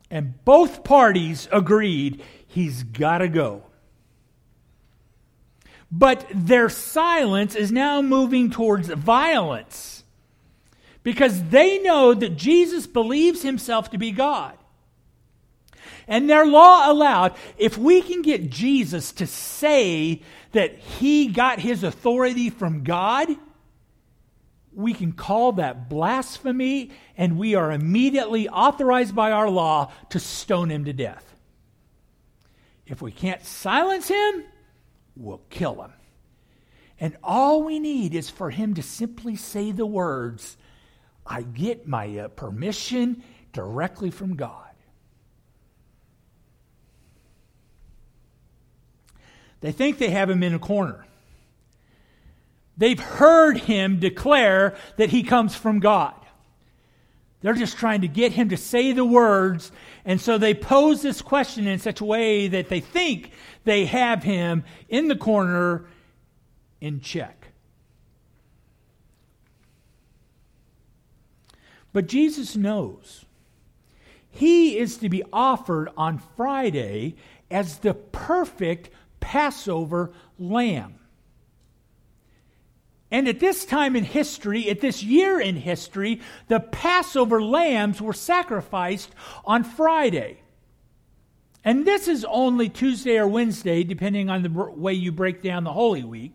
And 0.09 0.43
both 0.45 0.83
parties 0.83 1.47
agreed 1.51 2.23
he's 2.47 2.83
got 2.83 3.19
to 3.19 3.27
go. 3.27 3.63
But 5.95 6.25
their 6.33 6.69
silence 6.69 7.53
is 7.53 7.71
now 7.71 8.01
moving 8.01 8.50
towards 8.50 8.89
violence 8.89 10.03
because 11.03 11.50
they 11.50 11.77
know 11.77 12.15
that 12.15 12.35
Jesus 12.35 12.88
believes 12.88 13.43
himself 13.43 13.91
to 13.91 14.00
be 14.00 14.09
God. 14.09 14.57
And 16.07 16.27
their 16.27 16.47
law 16.47 16.91
allowed, 16.91 17.35
if 17.59 17.77
we 17.77 18.01
can 18.01 18.23
get 18.23 18.50
Jesus 18.50 19.12
to 19.13 19.27
say 19.27 20.23
that 20.53 20.79
he 20.79 21.27
got 21.27 21.59
his 21.59 21.83
authority 21.83 22.50
from 22.50 22.83
God, 22.83 23.29
we 24.73 24.95
can 24.95 25.12
call 25.12 25.51
that 25.53 25.89
blasphemy, 25.89 26.89
and 27.15 27.38
we 27.38 27.53
are 27.53 27.71
immediately 27.71 28.50
authorized 28.50 29.13
by 29.13 29.31
our 29.31 29.47
law 29.47 29.91
to 30.09 30.19
stone 30.19 30.71
him 30.71 30.85
to 30.85 30.93
death. 30.93 31.35
If 32.88 33.00
we 33.00 33.12
can't 33.12 33.45
silence 33.45 34.07
him, 34.07 34.43
we'll 35.15 35.41
kill 35.50 35.82
him. 35.82 35.93
And 37.00 37.17
all 37.24 37.63
we 37.63 37.79
need 37.79 38.15
is 38.15 38.29
for 38.29 38.50
him 38.50 38.75
to 38.75 38.84
simply 38.84 39.36
say 39.36 39.72
the 39.72 39.86
words, 39.86 40.58
I 41.25 41.41
get 41.41 41.88
my 41.88 42.17
uh, 42.17 42.27
permission 42.29 43.24
directly 43.51 44.12
from 44.12 44.36
God. 44.36 44.70
They 49.62 49.72
think 49.72 49.98
they 49.98 50.10
have 50.10 50.29
him 50.29 50.43
in 50.43 50.53
a 50.53 50.60
corner. 50.60 51.05
They've 52.75 53.00
heard 53.00 53.58
him 53.58 54.00
declare 54.00 54.75
that 54.98 55.10
he 55.10 55.24
comes 55.24 55.55
from 55.55 55.79
God. 55.79 56.15
They're 57.43 57.53
just 57.53 57.77
trying 57.77 58.01
to 58.01 58.07
get 58.07 58.31
him 58.31 58.50
to 58.50 58.57
say 58.57 58.93
the 58.93 59.03
words, 59.03 59.73
and 60.05 60.19
so 60.19 60.38
they 60.38 60.53
pose 60.53 61.01
this 61.01 61.21
question 61.21 61.67
in 61.67 61.77
such 61.77 62.00
a 62.00 62.05
way 62.05 62.47
that 62.47 62.69
they 62.69 62.79
think 62.79 63.31
they 63.65 63.85
have 63.85 64.23
him 64.23 64.63
in 64.88 65.09
the 65.09 65.15
corner 65.17 65.85
in 66.79 67.01
check. 67.01 67.50
But 71.91 72.07
Jesus 72.07 72.55
knows. 72.55 73.25
He 74.31 74.77
is 74.77 74.97
to 74.97 75.09
be 75.09 75.21
offered 75.33 75.89
on 75.97 76.19
Friday 76.38 77.15
as 77.51 77.79
the 77.79 77.93
perfect 77.93 78.89
Passover 79.19 80.13
lamb. 80.39 80.95
And 83.13 83.27
at 83.27 83.39
this 83.39 83.63
time 83.63 83.96
in 83.96 84.03
history, 84.03 84.72
at 84.72 84.82
this 84.82 85.03
year 85.03 85.39
in 85.39 85.55
history, 85.55 86.20
the 86.48 86.60
Passover 86.60 87.43
lambs 87.43 88.01
were 88.01 88.12
sacrificed 88.12 89.12
on 89.46 89.63
Friday. 89.63 90.39
And 91.63 91.86
this 91.86 92.08
is 92.08 92.25
only 92.25 92.70
Tuesday 92.70 93.20
or 93.20 93.27
Wednesday, 93.27 93.84
depending 93.84 94.32
on 94.32 94.41
the 94.41 94.50
way 94.50 94.93
you 94.93 95.12
break 95.12 95.43
down 95.43 95.63
the 95.63 95.72
Holy 95.72 96.03
Week. 96.03 96.34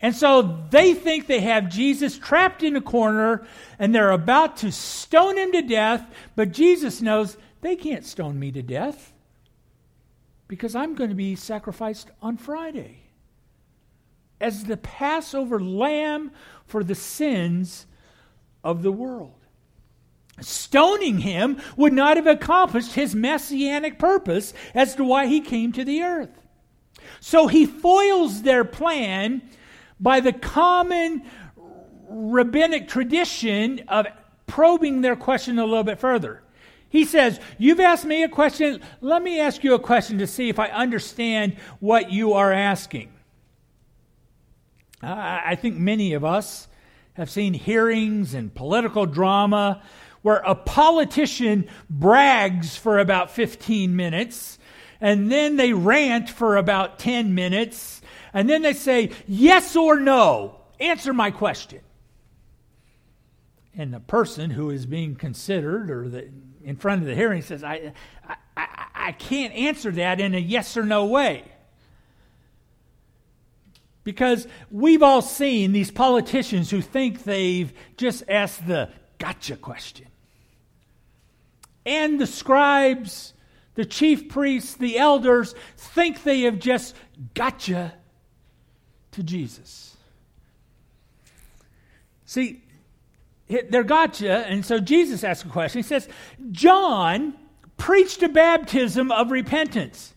And 0.00 0.14
so 0.14 0.66
they 0.70 0.94
think 0.94 1.26
they 1.26 1.40
have 1.40 1.68
Jesus 1.68 2.16
trapped 2.16 2.62
in 2.62 2.76
a 2.76 2.80
corner 2.80 3.44
and 3.80 3.92
they're 3.92 4.12
about 4.12 4.58
to 4.58 4.70
stone 4.70 5.36
him 5.36 5.50
to 5.50 5.62
death, 5.62 6.08
but 6.36 6.52
Jesus 6.52 7.02
knows 7.02 7.36
they 7.60 7.74
can't 7.74 8.06
stone 8.06 8.38
me 8.38 8.52
to 8.52 8.62
death 8.62 9.12
because 10.46 10.76
I'm 10.76 10.94
going 10.94 11.10
to 11.10 11.16
be 11.16 11.34
sacrificed 11.34 12.08
on 12.22 12.36
Friday 12.36 13.03
as 14.44 14.64
the 14.64 14.76
Passover 14.76 15.58
lamb 15.58 16.30
for 16.66 16.84
the 16.84 16.94
sins 16.94 17.86
of 18.62 18.82
the 18.82 18.92
world. 18.92 19.32
Stoning 20.40 21.18
him 21.18 21.60
would 21.76 21.94
not 21.94 22.18
have 22.18 22.26
accomplished 22.26 22.92
his 22.92 23.14
messianic 23.14 23.98
purpose 23.98 24.52
as 24.74 24.94
to 24.96 25.04
why 25.04 25.26
he 25.26 25.40
came 25.40 25.72
to 25.72 25.84
the 25.84 26.02
earth. 26.02 26.42
So 27.20 27.46
he 27.46 27.64
foils 27.64 28.42
their 28.42 28.64
plan 28.64 29.40
by 29.98 30.20
the 30.20 30.32
common 30.32 31.22
rabbinic 32.06 32.88
tradition 32.88 33.80
of 33.88 34.06
probing 34.46 35.00
their 35.00 35.16
question 35.16 35.58
a 35.58 35.64
little 35.64 35.84
bit 35.84 35.98
further. 35.98 36.42
He 36.90 37.06
says, 37.06 37.40
You've 37.56 37.80
asked 37.80 38.04
me 38.04 38.24
a 38.24 38.28
question. 38.28 38.82
Let 39.00 39.22
me 39.22 39.40
ask 39.40 39.64
you 39.64 39.72
a 39.72 39.78
question 39.78 40.18
to 40.18 40.26
see 40.26 40.50
if 40.50 40.58
I 40.58 40.68
understand 40.68 41.56
what 41.80 42.12
you 42.12 42.34
are 42.34 42.52
asking. 42.52 43.13
I 45.04 45.56
think 45.56 45.76
many 45.76 46.14
of 46.14 46.24
us 46.24 46.68
have 47.14 47.30
seen 47.30 47.54
hearings 47.54 48.34
and 48.34 48.54
political 48.54 49.06
drama 49.06 49.82
where 50.22 50.38
a 50.38 50.54
politician 50.54 51.68
brags 51.90 52.76
for 52.76 52.98
about 52.98 53.30
15 53.30 53.94
minutes 53.94 54.58
and 55.00 55.30
then 55.30 55.56
they 55.56 55.72
rant 55.72 56.30
for 56.30 56.56
about 56.56 56.98
10 56.98 57.34
minutes 57.34 58.00
and 58.32 58.48
then 58.48 58.62
they 58.62 58.72
say, 58.72 59.10
Yes 59.28 59.76
or 59.76 60.00
no, 60.00 60.60
answer 60.80 61.12
my 61.12 61.30
question. 61.30 61.80
And 63.76 63.92
the 63.92 64.00
person 64.00 64.50
who 64.50 64.70
is 64.70 64.86
being 64.86 65.14
considered 65.14 65.90
or 65.90 66.08
the, 66.08 66.30
in 66.62 66.76
front 66.76 67.02
of 67.02 67.08
the 67.08 67.14
hearing 67.14 67.42
says, 67.42 67.62
I, 67.62 67.92
I, 68.26 68.36
I, 68.56 68.86
I 68.94 69.12
can't 69.12 69.52
answer 69.52 69.90
that 69.92 70.20
in 70.20 70.34
a 70.34 70.38
yes 70.38 70.76
or 70.76 70.84
no 70.84 71.04
way. 71.06 71.44
Because 74.04 74.46
we've 74.70 75.02
all 75.02 75.22
seen 75.22 75.72
these 75.72 75.90
politicians 75.90 76.70
who 76.70 76.80
think 76.80 77.24
they've 77.24 77.72
just 77.96 78.22
asked 78.28 78.66
the 78.66 78.90
gotcha 79.18 79.56
question. 79.56 80.06
And 81.86 82.20
the 82.20 82.26
scribes, 82.26 83.32
the 83.74 83.84
chief 83.84 84.28
priests, 84.28 84.74
the 84.74 84.98
elders 84.98 85.54
think 85.76 86.22
they 86.22 86.42
have 86.42 86.58
just 86.58 86.94
gotcha 87.34 87.94
to 89.12 89.22
Jesus. 89.22 89.96
See, 92.26 92.62
they're 93.48 93.84
gotcha. 93.84 94.46
And 94.46 94.64
so 94.64 94.80
Jesus 94.80 95.24
asks 95.24 95.46
a 95.46 95.48
question. 95.48 95.78
He 95.78 95.82
says, 95.86 96.08
John 96.50 97.34
preached 97.76 98.22
a 98.22 98.28
baptism 98.28 99.12
of 99.12 99.30
repentance. 99.30 100.14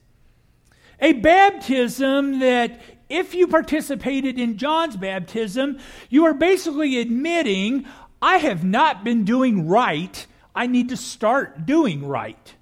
A 1.00 1.14
baptism 1.14 2.40
that, 2.40 2.80
if 3.10 3.34
you 3.34 3.48
participated 3.48 4.40
in 4.40 4.58
John's 4.58 4.98
baptism, 4.98 5.80
you 6.10 6.26
are 6.26 6.34
basically 6.34 7.00
admitting, 7.00 7.86
I 8.22 8.38
have 8.38 8.64
not 8.64 9.04
been 9.04 9.24
doing 9.24 9.68
right. 9.68 10.26
I 10.56 10.68
need 10.68 10.90
to 10.90 10.98
start 10.98 11.66
doing 11.66 12.08
right. 12.08 12.54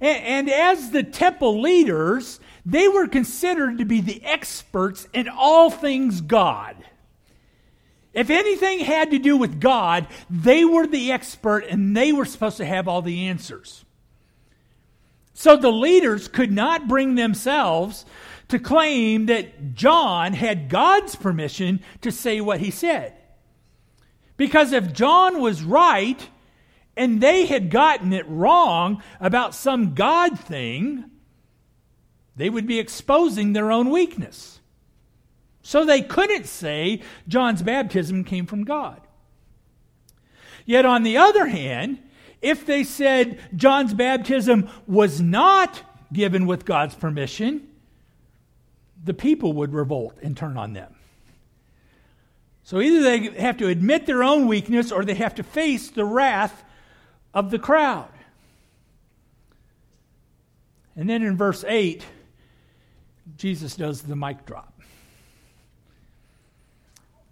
And, 0.00 0.48
and 0.48 0.50
as 0.50 0.90
the 0.90 1.02
temple 1.02 1.60
leaders, 1.60 2.40
they 2.64 2.88
were 2.88 3.06
considered 3.06 3.78
to 3.78 3.84
be 3.84 4.00
the 4.00 4.24
experts 4.24 5.06
in 5.12 5.28
all 5.28 5.70
things 5.70 6.20
God. 6.20 6.76
If 8.14 8.30
anything 8.30 8.80
had 8.80 9.12
to 9.12 9.18
do 9.18 9.36
with 9.36 9.60
God, 9.60 10.08
they 10.28 10.64
were 10.64 10.86
the 10.86 11.12
expert 11.12 11.64
and 11.68 11.96
they 11.96 12.12
were 12.12 12.24
supposed 12.24 12.56
to 12.56 12.64
have 12.64 12.88
all 12.88 13.02
the 13.02 13.28
answers. 13.28 13.84
So 15.38 15.56
the 15.56 15.70
leaders 15.70 16.26
could 16.26 16.50
not 16.50 16.88
bring 16.88 17.14
themselves 17.14 18.04
to 18.48 18.58
claim 18.58 19.26
that 19.26 19.72
John 19.72 20.32
had 20.32 20.68
God's 20.68 21.14
permission 21.14 21.78
to 22.00 22.10
say 22.10 22.40
what 22.40 22.58
he 22.58 22.72
said. 22.72 23.14
Because 24.36 24.72
if 24.72 24.92
John 24.92 25.40
was 25.40 25.62
right 25.62 26.28
and 26.96 27.20
they 27.20 27.46
had 27.46 27.70
gotten 27.70 28.12
it 28.12 28.26
wrong 28.28 29.00
about 29.20 29.54
some 29.54 29.94
God 29.94 30.40
thing, 30.40 31.04
they 32.34 32.50
would 32.50 32.66
be 32.66 32.80
exposing 32.80 33.52
their 33.52 33.70
own 33.70 33.90
weakness. 33.90 34.58
So 35.62 35.84
they 35.84 36.02
couldn't 36.02 36.46
say 36.46 37.00
John's 37.28 37.62
baptism 37.62 38.24
came 38.24 38.46
from 38.46 38.64
God. 38.64 39.00
Yet 40.66 40.84
on 40.84 41.04
the 41.04 41.16
other 41.16 41.46
hand, 41.46 42.00
if 42.40 42.66
they 42.66 42.84
said 42.84 43.40
John's 43.54 43.94
baptism 43.94 44.68
was 44.86 45.20
not 45.20 45.82
given 46.12 46.46
with 46.46 46.64
God's 46.64 46.94
permission, 46.94 47.68
the 49.04 49.14
people 49.14 49.52
would 49.54 49.72
revolt 49.72 50.16
and 50.22 50.36
turn 50.36 50.56
on 50.56 50.72
them. 50.72 50.94
So 52.62 52.80
either 52.80 53.02
they 53.02 53.40
have 53.40 53.56
to 53.58 53.68
admit 53.68 54.06
their 54.06 54.22
own 54.22 54.46
weakness 54.46 54.92
or 54.92 55.04
they 55.04 55.14
have 55.14 55.34
to 55.36 55.42
face 55.42 55.88
the 55.90 56.04
wrath 56.04 56.64
of 57.32 57.50
the 57.50 57.58
crowd. 57.58 58.10
And 60.94 61.08
then 61.08 61.22
in 61.22 61.36
verse 61.36 61.64
8, 61.66 62.04
Jesus 63.36 63.76
does 63.76 64.02
the 64.02 64.16
mic 64.16 64.44
drop. 64.44 64.77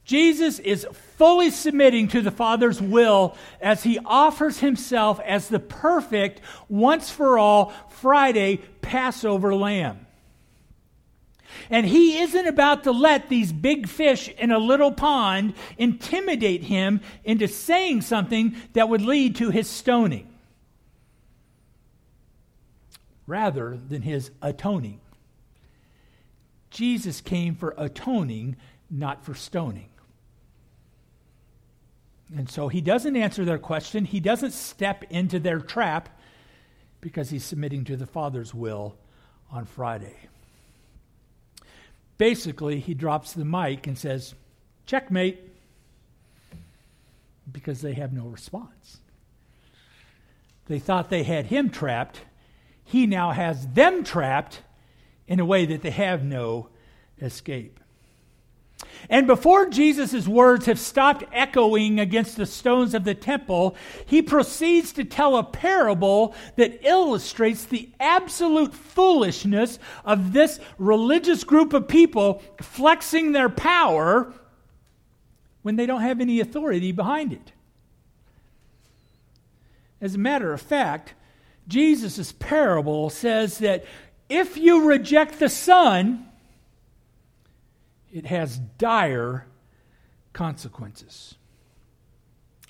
Jesus 0.07 0.61
is 0.61 0.87
fully 1.17 1.51
submitting 1.51 2.07
to 2.09 2.23
the 2.23 2.31
Father's 2.31 2.81
will 2.81 3.37
as 3.61 3.83
he 3.83 3.99
offers 4.07 4.61
himself 4.61 5.19
as 5.21 5.49
the 5.49 5.59
perfect, 5.59 6.41
once 6.69 7.11
for 7.11 7.39
all, 7.39 7.73
Friday 7.89 8.59
Passover 8.81 9.53
lamb. 9.53 10.07
And 11.71 11.85
he 11.85 12.19
isn't 12.19 12.47
about 12.47 12.85
to 12.85 12.93
let 12.93 13.29
these 13.29 13.53
big 13.53 13.89
fish 13.89 14.29
in 14.29 14.53
a 14.53 14.59
little 14.59 14.93
pond 14.93 15.55
intimidate 15.77 16.63
him 16.63 17.01
into 17.25 17.49
saying 17.49 18.03
something 18.03 18.55
that 18.75 18.89
would 18.89 19.03
lead 19.03 19.35
to 19.37 19.51
his 19.51 19.69
stoning 19.69 20.29
rather 23.27 23.77
than 23.89 24.03
his 24.03 24.31
atoning. 24.41 25.01
Jesus 26.71 27.21
came 27.21 27.57
for 27.57 27.75
atoning, 27.77 28.55
not 28.89 29.25
for 29.25 29.35
stoning. 29.35 29.89
And 32.35 32.51
so 32.51 32.69
he 32.69 32.81
doesn't 32.81 33.17
answer 33.17 33.45
their 33.45 33.59
question. 33.59 34.05
He 34.05 34.21
doesn't 34.21 34.53
step 34.53 35.05
into 35.11 35.39
their 35.39 35.61
trap 35.61 36.09
because 37.01 37.31
he's 37.31 37.45
submitting 37.45 37.85
to 37.85 37.97
the 37.97 38.07
Father's 38.07 38.53
will 38.53 38.97
on 39.51 39.65
Friday. 39.65 40.17
Basically, 42.19 42.81
he 42.81 42.95
drops 42.95 43.33
the 43.33 43.45
mic 43.45 43.87
and 43.87 43.97
says, 43.97 44.35
Checkmate, 44.87 45.39
because 47.51 47.81
they 47.81 47.93
have 47.95 48.13
no 48.13 48.25
response. 48.25 48.99
They 50.67 50.79
thought 50.79 51.11
they 51.11 51.23
had 51.23 51.47
him 51.47 51.71
trapped. 51.71 52.21
He 52.85 53.07
now 53.07 53.31
has 53.33 53.69
them 53.69 54.03
trapped 54.03 54.63
in 55.29 55.39
a 55.39 55.45
way 55.45 55.67
that 55.67 55.83
they 55.83 55.91
have 55.91 56.25
no 56.25 56.69
escape. 57.21 57.79
And 59.09 59.27
before 59.27 59.69
Jesus' 59.69 60.27
words 60.27 60.67
have 60.67 60.81
stopped 60.81 61.25
echoing 61.33 62.01
against 62.01 62.37
the 62.37 62.47
stones 62.47 62.93
of 62.93 63.05
the 63.05 63.15
temple, 63.15 63.77
he 64.05 64.21
proceeds 64.21 64.93
to 64.95 65.05
tell 65.05 65.37
a 65.37 65.45
parable 65.45 66.35
that 66.57 66.85
illustrates 66.85 67.65
the 67.65 67.89
absolute 68.01 68.75
foolishness 68.75 69.79
of 70.05 70.33
this 70.33 70.59
religious 70.79 71.45
group 71.45 71.73
of 71.73 71.89
people 71.89 72.43
flexing 72.61 73.33
their 73.33 73.49
power 73.49 74.33
when 75.63 75.77
they 75.77 75.87
don't 75.87 76.03
have 76.03 76.21
any 76.21 76.41
authority 76.41 76.93
behind 76.93 77.33
it. 77.33 77.53
As 80.01 80.15
a 80.15 80.19
matter 80.19 80.53
of 80.53 80.61
fact, 80.61 81.15
Jesus' 81.69 82.33
parable 82.33 83.09
says 83.11 83.59
that 83.59 83.85
if 84.29 84.57
you 84.57 84.87
reject 84.87 85.39
the 85.39 85.49
Son, 85.49 86.26
it 88.17 88.25
has 88.25 88.59
dire 88.79 89.47
consequences. 90.33 91.35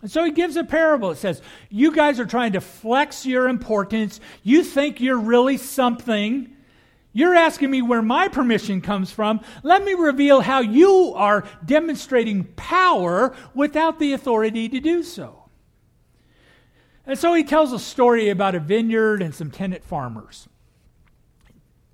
And 0.02 0.10
so 0.10 0.24
he 0.24 0.32
gives 0.32 0.56
a 0.56 0.64
parable. 0.64 1.12
It 1.12 1.18
says, 1.18 1.40
You 1.70 1.92
guys 1.92 2.18
are 2.18 2.26
trying 2.26 2.52
to 2.52 2.60
flex 2.60 3.24
your 3.24 3.48
importance. 3.48 4.20
You 4.42 4.64
think 4.64 5.00
you're 5.00 5.18
really 5.18 5.56
something. 5.56 6.50
You're 7.12 7.36
asking 7.36 7.70
me 7.70 7.80
where 7.80 8.02
my 8.02 8.26
permission 8.26 8.80
comes 8.80 9.12
from. 9.12 9.40
Let 9.62 9.84
me 9.84 9.94
reveal 9.94 10.40
how 10.40 10.60
you 10.60 11.14
are 11.14 11.44
demonstrating 11.64 12.44
power 12.56 13.34
without 13.54 13.98
the 14.00 14.12
authority 14.12 14.68
to 14.68 14.80
do 14.80 15.02
so. 15.02 15.44
And 17.06 17.16
so 17.16 17.32
he 17.34 17.44
tells 17.44 17.72
a 17.72 17.78
story 17.78 18.30
about 18.30 18.56
a 18.56 18.60
vineyard 18.60 19.22
and 19.22 19.32
some 19.32 19.52
tenant 19.52 19.84
farmers. 19.84 20.48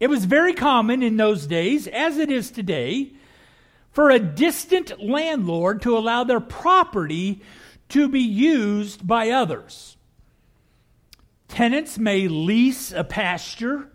It 0.01 0.09
was 0.09 0.25
very 0.25 0.55
common 0.55 1.03
in 1.03 1.17
those 1.19 1.47
days, 1.47 1.87
as 1.87 2.19
it 2.19 2.31
is 2.31 2.51
today, 2.51 3.13
for 3.93 4.11
a 4.11 4.19
distant 4.19 5.03
landlord 5.03 5.83
to 5.83 5.97
allow 5.97 6.25
their 6.25 6.41
property 6.41 7.43
to 7.91 8.09
be 8.09 8.21
used 8.21 9.07
by 9.07 9.31
others. 9.31 9.97
Tenants 11.49 11.99
may 11.99 12.29
lease 12.29 12.93
a 12.93 13.05
pasture 13.05 13.89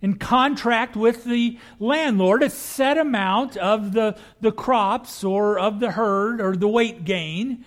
and 0.00 0.18
contract 0.18 0.96
with 0.96 1.24
the 1.24 1.58
landlord 1.78 2.42
a 2.42 2.50
set 2.50 2.96
amount 2.96 3.56
of 3.58 3.92
the, 3.92 4.16
the 4.40 4.52
crops 4.52 5.22
or 5.22 5.58
of 5.58 5.80
the 5.80 5.90
herd 5.90 6.40
or 6.40 6.56
the 6.56 6.68
weight 6.68 7.04
gain 7.04 7.64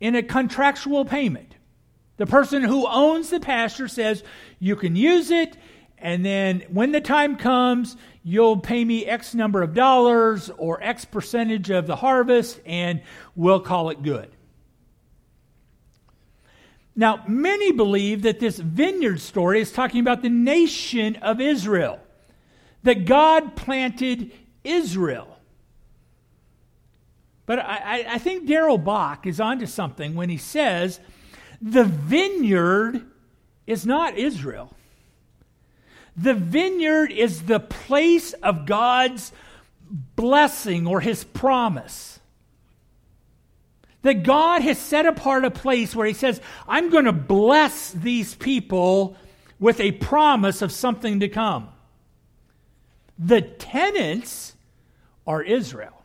in 0.00 0.14
a 0.14 0.22
contractual 0.22 1.04
payment. 1.04 1.56
The 2.16 2.26
person 2.26 2.62
who 2.62 2.86
owns 2.86 3.30
the 3.30 3.40
pasture 3.40 3.88
says, 3.88 4.22
You 4.58 4.76
can 4.76 4.94
use 4.94 5.30
it, 5.30 5.56
and 5.98 6.24
then 6.24 6.64
when 6.68 6.92
the 6.92 7.00
time 7.00 7.36
comes, 7.36 7.96
you'll 8.22 8.58
pay 8.58 8.84
me 8.84 9.06
X 9.06 9.34
number 9.34 9.62
of 9.62 9.74
dollars 9.74 10.50
or 10.58 10.82
X 10.82 11.04
percentage 11.04 11.70
of 11.70 11.86
the 11.86 11.96
harvest, 11.96 12.60
and 12.66 13.02
we'll 13.34 13.60
call 13.60 13.90
it 13.90 14.02
good. 14.02 14.30
Now, 16.96 17.24
many 17.26 17.72
believe 17.72 18.22
that 18.22 18.40
this 18.40 18.58
vineyard 18.58 19.20
story 19.20 19.60
is 19.60 19.72
talking 19.72 20.00
about 20.00 20.22
the 20.22 20.28
nation 20.28 21.16
of 21.16 21.40
Israel, 21.40 22.00
that 22.82 23.06
God 23.06 23.56
planted 23.56 24.32
Israel. 24.64 25.38
But 27.46 27.58
I, 27.60 28.04
I 28.08 28.18
think 28.18 28.46
Darrell 28.46 28.78
Bock 28.78 29.26
is 29.26 29.40
onto 29.40 29.66
something 29.66 30.14
when 30.14 30.28
he 30.28 30.36
says 30.36 31.00
the 31.60 31.84
vineyard 31.84 33.04
is 33.66 33.86
not 33.86 34.16
Israel. 34.16 34.72
The 36.16 36.34
vineyard 36.34 37.12
is 37.12 37.42
the 37.42 37.60
place 37.60 38.32
of 38.34 38.66
God's 38.66 39.32
blessing 40.16 40.86
or 40.86 41.00
his 41.00 41.24
promise. 41.24 42.20
That 44.02 44.22
God 44.22 44.62
has 44.62 44.78
set 44.78 45.06
apart 45.06 45.44
a 45.44 45.50
place 45.50 45.94
where 45.94 46.06
he 46.06 46.14
says, 46.14 46.40
I'm 46.66 46.90
going 46.90 47.04
to 47.04 47.12
bless 47.12 47.90
these 47.90 48.34
people 48.34 49.16
with 49.58 49.78
a 49.80 49.92
promise 49.92 50.62
of 50.62 50.72
something 50.72 51.20
to 51.20 51.28
come. 51.28 51.68
The 53.18 53.42
tenants 53.42 54.54
are 55.26 55.42
Israel. 55.42 56.02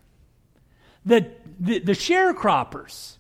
The, 1.06 1.32
the, 1.60 1.80
the 1.80 1.94
sharecroppers 1.94 3.16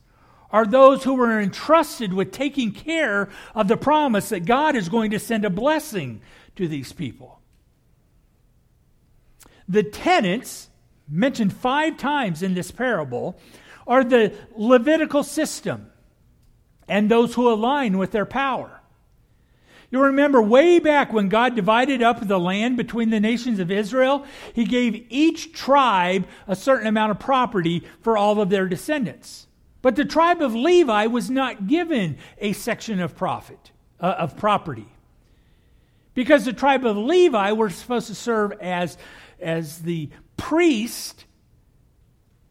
are 0.52 0.66
those 0.66 1.04
who 1.04 1.20
are 1.22 1.40
entrusted 1.40 2.14
with 2.14 2.32
taking 2.32 2.72
care 2.72 3.30
of 3.54 3.68
the 3.68 3.78
promise 3.78 4.30
that 4.30 4.46
God 4.46 4.76
is 4.76 4.90
going 4.90 5.12
to 5.12 5.20
send 5.20 5.46
a 5.46 5.50
blessing 5.50 6.22
to 6.56 6.68
these 6.68 6.94
people. 6.94 7.40
The 9.68 9.84
tenants, 9.84 10.70
mentioned 11.10 11.54
five 11.54 11.98
times 11.98 12.44
in 12.44 12.54
this 12.54 12.72
parable, 12.72 13.38
are 13.88 14.04
the 14.04 14.34
Levitical 14.56 15.24
system 15.24 15.92
and 16.88 17.10
those 17.10 17.34
who 17.34 17.52
align 17.52 17.98
with 17.98 18.12
their 18.12 18.26
power. 18.26 18.82
You 19.92 20.02
remember 20.02 20.42
way 20.42 20.80
back 20.80 21.14
when 21.14 21.30
God 21.30 21.56
divided 21.56 22.02
up 22.02 22.28
the 22.28 22.40
land 22.40 22.76
between 22.76 23.12
the 23.12 23.20
nations 23.20 23.60
of 23.60 23.72
Israel, 23.72 24.26
He 24.54 24.66
gave 24.66 25.06
each 25.10 25.54
tribe 25.54 26.28
a 26.48 26.56
certain 26.56 26.88
amount 26.88 27.12
of 27.12 27.20
property 27.20 27.84
for 28.02 28.18
all 28.18 28.42
of 28.42 28.50
their 28.50 28.68
descendants. 28.68 29.48
But 29.82 29.96
the 29.96 30.06
tribe 30.06 30.42
of 30.42 30.56
Levi 30.56 31.06
was 31.06 31.30
not 31.30 31.68
given 31.68 32.18
a 32.40 32.54
section 32.54 33.00
of 33.00 33.16
profit 33.16 33.72
uh, 34.00 34.16
of 34.18 34.36
property. 34.36 34.88
Because 36.16 36.46
the 36.46 36.54
tribe 36.54 36.86
of 36.86 36.98
Levi 36.98 37.52
were 37.52 37.70
supposed 37.70 38.08
to 38.08 38.16
serve 38.16 38.54
as, 38.54 38.98
as 39.40 39.80
the 39.80 40.10
priest. 40.38 41.26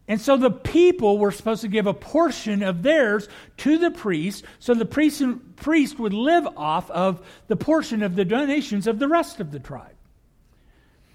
And 0.07 0.21
so 0.21 0.37
the 0.37 0.51
people 0.51 1.17
were 1.17 1.31
supposed 1.31 1.61
to 1.61 1.67
give 1.67 1.87
a 1.87 1.93
portion 1.93 2.63
of 2.63 2.83
theirs 2.83 3.27
to 3.57 3.77
the 3.77 3.91
priest, 3.91 4.45
so 4.59 4.73
the 4.73 4.85
priest, 4.85 5.21
priest 5.55 5.99
would 5.99 6.13
live 6.13 6.47
off 6.55 6.89
of 6.91 7.25
the 7.47 7.55
portion 7.55 8.03
of 8.03 8.15
the 8.15 8.25
donations 8.25 8.87
of 8.87 8.99
the 8.99 9.07
rest 9.07 9.39
of 9.39 9.51
the 9.51 9.59
tribe. 9.59 9.95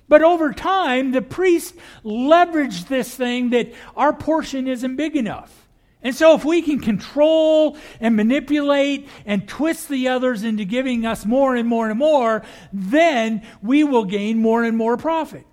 But 0.09 0.23
over 0.23 0.53
time, 0.53 1.13
the 1.13 1.23
priest 1.23 1.77
leveraged 2.05 2.89
this 2.89 3.15
thing 3.15 3.51
that 3.51 3.73
our 3.97 4.13
portion 4.13 4.67
isn't 4.67 4.97
big 4.97 5.15
enough. 5.15 5.69
And 6.03 6.15
so, 6.15 6.35
if 6.35 6.45
we 6.45 6.63
can 6.63 6.81
control 6.81 7.77
and 8.01 8.17
manipulate 8.17 9.07
and 9.27 9.47
twist 9.47 9.89
the 9.89 10.09
others 10.09 10.45
into 10.45 10.65
giving 10.65 11.05
us 11.05 11.27
more 11.27 11.55
and 11.55 11.69
more 11.69 11.91
and 11.91 11.99
more, 11.99 12.43
then 12.73 13.47
we 13.63 13.85
will 13.85 14.05
gain 14.05 14.39
more 14.39 14.65
and 14.65 14.77
more 14.79 14.97
profit. 14.97 15.45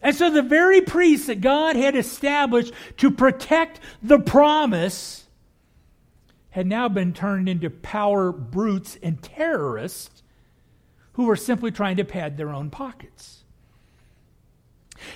And 0.00 0.16
so, 0.16 0.30
the 0.30 0.42
very 0.42 0.80
priests 0.80 1.26
that 1.26 1.42
God 1.42 1.76
had 1.76 1.94
established 1.96 2.72
to 2.98 3.10
protect 3.10 3.80
the 4.02 4.18
promise 4.18 5.26
had 6.50 6.66
now 6.66 6.88
been 6.88 7.12
turned 7.12 7.50
into 7.50 7.68
power 7.68 8.32
brutes 8.32 8.96
and 9.02 9.22
terrorists 9.22 10.22
who 11.12 11.24
were 11.24 11.36
simply 11.36 11.70
trying 11.70 11.96
to 11.96 12.04
pad 12.04 12.38
their 12.38 12.48
own 12.50 12.70
pockets. 12.70 13.35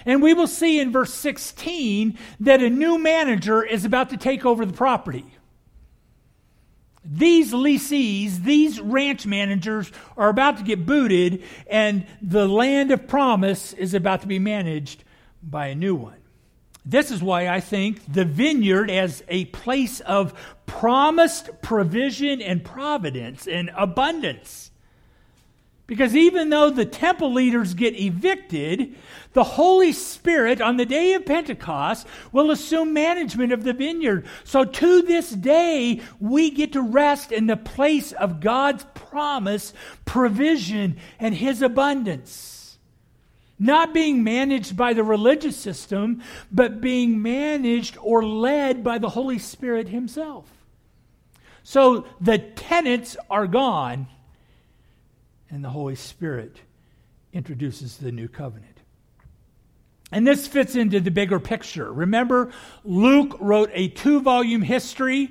And 0.04 0.22
we 0.22 0.34
will 0.34 0.46
see 0.46 0.80
in 0.80 0.92
verse 0.92 1.12
16 1.14 2.18
that 2.40 2.62
a 2.62 2.70
new 2.70 2.98
manager 2.98 3.62
is 3.62 3.84
about 3.84 4.10
to 4.10 4.16
take 4.16 4.44
over 4.44 4.64
the 4.64 4.72
property. 4.72 5.24
These 7.04 7.52
lessees, 7.52 8.42
these 8.42 8.78
ranch 8.80 9.26
managers 9.26 9.90
are 10.16 10.28
about 10.28 10.58
to 10.58 10.62
get 10.62 10.84
booted, 10.84 11.42
and 11.66 12.06
the 12.20 12.46
land 12.46 12.90
of 12.90 13.08
promise 13.08 13.72
is 13.72 13.94
about 13.94 14.20
to 14.20 14.26
be 14.26 14.38
managed 14.38 15.02
by 15.42 15.68
a 15.68 15.74
new 15.74 15.94
one. 15.94 16.18
This 16.84 17.10
is 17.10 17.22
why 17.22 17.48
I 17.48 17.60
think 17.60 18.00
the 18.12 18.24
vineyard 18.24 18.90
as 18.90 19.22
a 19.28 19.46
place 19.46 20.00
of 20.00 20.34
promised 20.66 21.62
provision 21.62 22.40
and 22.40 22.64
providence 22.64 23.46
and 23.46 23.70
abundance. 23.76 24.69
Because 25.90 26.14
even 26.14 26.50
though 26.50 26.70
the 26.70 26.84
temple 26.84 27.32
leaders 27.32 27.74
get 27.74 27.98
evicted, 27.98 28.94
the 29.32 29.42
Holy 29.42 29.90
Spirit 29.92 30.60
on 30.60 30.76
the 30.76 30.86
day 30.86 31.14
of 31.14 31.26
Pentecost 31.26 32.06
will 32.30 32.52
assume 32.52 32.92
management 32.92 33.52
of 33.52 33.64
the 33.64 33.72
vineyard. 33.72 34.24
So 34.44 34.64
to 34.64 35.02
this 35.02 35.30
day, 35.30 36.00
we 36.20 36.52
get 36.52 36.74
to 36.74 36.80
rest 36.80 37.32
in 37.32 37.48
the 37.48 37.56
place 37.56 38.12
of 38.12 38.38
God's 38.38 38.86
promise, 38.94 39.74
provision, 40.04 40.96
and 41.18 41.34
His 41.34 41.60
abundance. 41.60 42.78
Not 43.58 43.92
being 43.92 44.22
managed 44.22 44.76
by 44.76 44.92
the 44.92 45.02
religious 45.02 45.56
system, 45.56 46.22
but 46.52 46.80
being 46.80 47.20
managed 47.20 47.98
or 48.00 48.24
led 48.24 48.84
by 48.84 48.98
the 48.98 49.08
Holy 49.08 49.40
Spirit 49.40 49.88
Himself. 49.88 50.46
So 51.64 52.06
the 52.20 52.38
tenants 52.38 53.16
are 53.28 53.48
gone, 53.48 54.06
and 55.50 55.64
the 55.64 55.68
Holy 55.68 55.96
Spirit 55.96 56.56
introduces 57.32 57.96
the 57.96 58.12
new 58.12 58.28
covenant. 58.28 58.78
And 60.12 60.26
this 60.26 60.46
fits 60.46 60.74
into 60.74 61.00
the 61.00 61.10
bigger 61.10 61.38
picture. 61.38 61.92
Remember, 61.92 62.50
Luke 62.84 63.36
wrote 63.40 63.70
a 63.72 63.88
two 63.88 64.20
volume 64.20 64.62
history. 64.62 65.30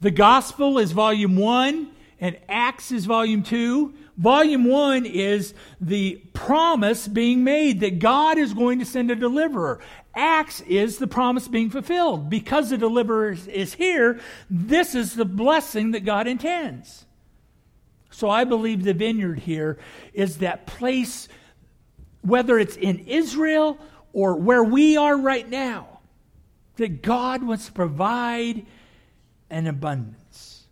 The 0.00 0.12
Gospel 0.12 0.78
is 0.78 0.92
volume 0.92 1.36
one, 1.36 1.90
and 2.20 2.38
Acts 2.48 2.92
is 2.92 3.06
volume 3.06 3.42
two. 3.42 3.94
Volume 4.16 4.64
one 4.64 5.06
is 5.06 5.54
the 5.80 6.16
promise 6.32 7.08
being 7.08 7.42
made 7.44 7.80
that 7.80 7.98
God 7.98 8.38
is 8.38 8.54
going 8.54 8.78
to 8.80 8.84
send 8.84 9.10
a 9.10 9.16
deliverer. 9.16 9.80
Acts 10.14 10.60
is 10.62 10.98
the 10.98 11.06
promise 11.06 11.46
being 11.48 11.70
fulfilled. 11.70 12.28
Because 12.30 12.70
the 12.70 12.78
deliverer 12.78 13.36
is 13.48 13.74
here, 13.74 14.20
this 14.50 14.94
is 14.94 15.14
the 15.14 15.24
blessing 15.24 15.92
that 15.92 16.04
God 16.04 16.26
intends. 16.26 17.04
So 18.18 18.28
I 18.28 18.42
believe 18.42 18.82
the 18.82 18.94
vineyard 18.94 19.38
here 19.38 19.78
is 20.12 20.38
that 20.38 20.66
place 20.66 21.28
whether 22.22 22.58
it's 22.58 22.74
in 22.74 22.98
Israel 23.06 23.78
or 24.12 24.34
where 24.34 24.64
we 24.64 24.96
are 24.96 25.16
right 25.16 25.48
now, 25.48 26.00
that 26.78 27.00
God 27.00 27.44
wants 27.44 27.66
to 27.66 27.72
provide 27.72 28.66
an 29.50 29.68
abundance. 29.68 30.66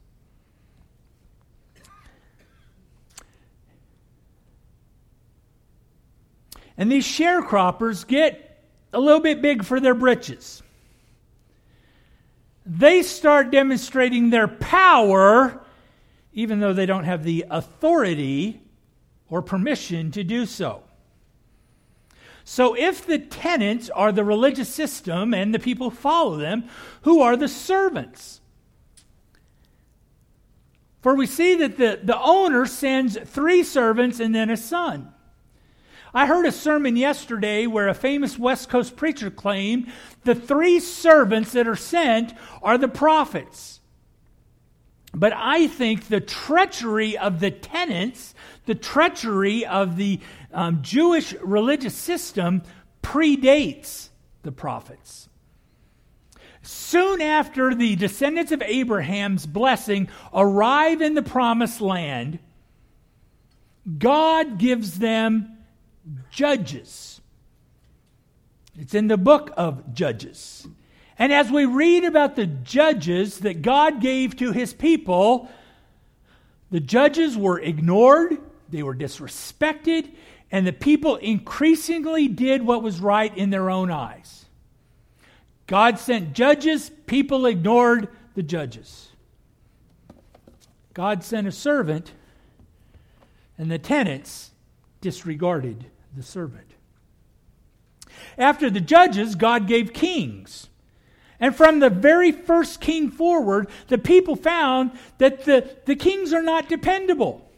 And 6.76 6.90
these 6.90 7.06
sharecroppers 7.06 8.04
get 8.04 8.60
a 8.92 8.98
little 8.98 9.20
bit 9.20 9.40
big 9.40 9.62
for 9.62 9.78
their 9.78 9.94
britches. 9.94 10.64
They 12.66 13.02
start 13.02 13.52
demonstrating 13.52 14.30
their 14.30 14.48
power, 14.48 15.62
even 16.36 16.60
though 16.60 16.74
they 16.74 16.86
don't 16.86 17.04
have 17.04 17.24
the 17.24 17.44
authority 17.50 18.60
or 19.28 19.42
permission 19.42 20.12
to 20.12 20.22
do 20.22 20.46
so. 20.46 20.84
So, 22.44 22.76
if 22.76 23.04
the 23.04 23.18
tenants 23.18 23.90
are 23.90 24.12
the 24.12 24.22
religious 24.22 24.68
system 24.68 25.34
and 25.34 25.52
the 25.52 25.58
people 25.58 25.90
who 25.90 25.96
follow 25.96 26.36
them, 26.36 26.68
who 27.02 27.20
are 27.20 27.36
the 27.36 27.48
servants? 27.48 28.40
For 31.00 31.14
we 31.16 31.26
see 31.26 31.56
that 31.56 31.76
the, 31.76 31.98
the 32.02 32.20
owner 32.20 32.66
sends 32.66 33.18
three 33.18 33.64
servants 33.64 34.20
and 34.20 34.34
then 34.34 34.50
a 34.50 34.56
son. 34.56 35.12
I 36.14 36.26
heard 36.26 36.46
a 36.46 36.52
sermon 36.52 36.96
yesterday 36.96 37.66
where 37.66 37.88
a 37.88 37.94
famous 37.94 38.38
West 38.38 38.68
Coast 38.68 38.96
preacher 38.96 39.30
claimed 39.30 39.90
the 40.24 40.34
three 40.34 40.80
servants 40.80 41.52
that 41.52 41.66
are 41.66 41.76
sent 41.76 42.34
are 42.62 42.78
the 42.78 42.88
prophets. 42.88 43.80
But 45.16 45.32
I 45.34 45.66
think 45.66 46.08
the 46.08 46.20
treachery 46.20 47.16
of 47.16 47.40
the 47.40 47.50
tenants, 47.50 48.34
the 48.66 48.74
treachery 48.74 49.64
of 49.64 49.96
the 49.96 50.20
um, 50.52 50.82
Jewish 50.82 51.32
religious 51.40 51.94
system 51.94 52.62
predates 53.02 54.10
the 54.42 54.52
prophets. 54.52 55.30
Soon 56.60 57.22
after 57.22 57.74
the 57.74 57.96
descendants 57.96 58.52
of 58.52 58.60
Abraham's 58.60 59.46
blessing 59.46 60.10
arrive 60.34 61.00
in 61.00 61.14
the 61.14 61.22
promised 61.22 61.80
land, 61.80 62.38
God 63.98 64.58
gives 64.58 64.98
them 64.98 65.56
judges. 66.30 67.22
It's 68.78 68.92
in 68.92 69.06
the 69.08 69.16
book 69.16 69.50
of 69.56 69.94
Judges. 69.94 70.68
And 71.18 71.32
as 71.32 71.50
we 71.50 71.64
read 71.64 72.04
about 72.04 72.36
the 72.36 72.46
judges 72.46 73.40
that 73.40 73.62
God 73.62 74.00
gave 74.00 74.36
to 74.36 74.52
his 74.52 74.74
people, 74.74 75.48
the 76.70 76.80
judges 76.80 77.36
were 77.36 77.58
ignored, 77.58 78.38
they 78.68 78.82
were 78.82 78.94
disrespected, 78.94 80.10
and 80.50 80.66
the 80.66 80.72
people 80.72 81.16
increasingly 81.16 82.28
did 82.28 82.62
what 82.62 82.82
was 82.82 83.00
right 83.00 83.36
in 83.36 83.50
their 83.50 83.70
own 83.70 83.90
eyes. 83.90 84.44
God 85.66 85.98
sent 85.98 86.34
judges, 86.34 86.90
people 87.06 87.46
ignored 87.46 88.08
the 88.34 88.42
judges. 88.42 89.08
God 90.94 91.24
sent 91.24 91.46
a 91.46 91.52
servant, 91.52 92.12
and 93.58 93.70
the 93.70 93.78
tenants 93.78 94.50
disregarded 95.00 95.86
the 96.16 96.22
servant. 96.22 96.70
After 98.38 98.70
the 98.70 98.80
judges, 98.80 99.34
God 99.34 99.66
gave 99.66 99.92
kings. 99.92 100.68
And 101.38 101.54
from 101.54 101.80
the 101.80 101.90
very 101.90 102.32
first 102.32 102.80
king 102.80 103.10
forward, 103.10 103.68
the 103.88 103.98
people 103.98 104.36
found 104.36 104.92
that 105.18 105.44
the, 105.44 105.68
the 105.84 105.96
kings 105.96 106.32
are 106.32 106.42
not 106.42 106.68
dependable. 106.68 107.50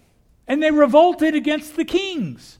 And 0.46 0.62
they 0.62 0.70
revolted 0.70 1.34
against 1.34 1.76
the 1.76 1.84
kings. 1.84 2.58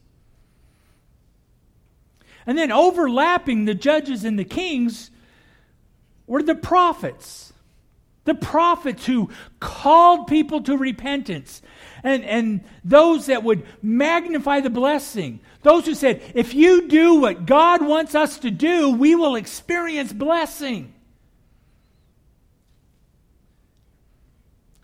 And 2.47 2.57
then 2.57 2.71
overlapping 2.71 3.65
the 3.65 3.75
judges 3.75 4.25
and 4.25 4.39
the 4.39 4.45
kings 4.45 5.11
were 6.27 6.43
the 6.43 6.55
prophets. 6.55 7.53
The 8.25 8.35
prophets 8.35 9.07
who 9.07 9.31
called 9.59 10.29
people 10.29 10.63
to 10.63 10.77
repentance. 10.77 11.63
And, 12.05 12.25
and 12.25 12.65
those 12.85 13.27
that 13.27 13.43
would 13.43 13.67
magnify 13.83 14.61
the 14.61 14.71
blessing. 14.71 15.41
Those 15.63 15.87
who 15.87 15.95
said, 15.95 16.23
if 16.35 16.55
you 16.55 16.89
do 16.89 17.17
what 17.17 17.47
God 17.47 17.85
wants 17.85 18.15
us 18.15 18.39
to 18.41 18.51
do, 18.51 18.91
we 18.93 19.15
will 19.15 19.35
experience 19.35 20.13
blessing. 20.13 20.95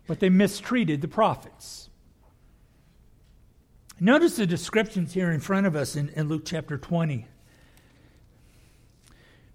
But 0.06 0.20
they 0.20 0.28
mistreated 0.28 1.00
the 1.00 1.08
prophets. 1.08 1.88
Notice 4.00 4.36
the 4.36 4.46
descriptions 4.46 5.14
here 5.14 5.30
in 5.30 5.40
front 5.40 5.66
of 5.66 5.76
us 5.76 5.96
in, 5.96 6.08
in 6.10 6.28
Luke 6.28 6.42
chapter 6.44 6.76
20. 6.76 7.26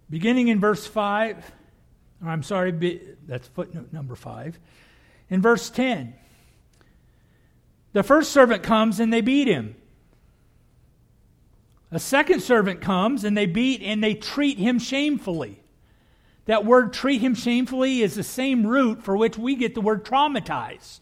Beginning 0.09 0.47
in 0.47 0.59
verse 0.59 0.87
5, 0.87 1.51
or 2.23 2.29
I'm 2.29 2.43
sorry, 2.43 2.71
that's 3.27 3.47
footnote 3.49 3.93
number 3.93 4.15
5. 4.15 4.57
In 5.29 5.41
verse 5.41 5.69
10, 5.69 6.15
the 7.93 8.03
first 8.03 8.31
servant 8.31 8.63
comes 8.63 8.99
and 8.99 9.11
they 9.11 9.21
beat 9.21 9.47
him. 9.47 9.75
A 11.91 11.99
second 11.99 12.41
servant 12.41 12.81
comes 12.81 13.23
and 13.23 13.37
they 13.37 13.45
beat 13.45 13.81
and 13.81 14.03
they 14.03 14.13
treat 14.13 14.57
him 14.57 14.79
shamefully. 14.79 15.58
That 16.49 16.65
word 16.65 16.93
treat 16.93 17.21
him 17.21 17.35
shamefully 17.35 18.01
is 18.01 18.15
the 18.15 18.23
same 18.23 18.65
root 18.65 19.03
for 19.03 19.15
which 19.15 19.37
we 19.37 19.53
get 19.53 19.75
the 19.75 19.81
word 19.81 20.03
traumatized. 20.03 21.01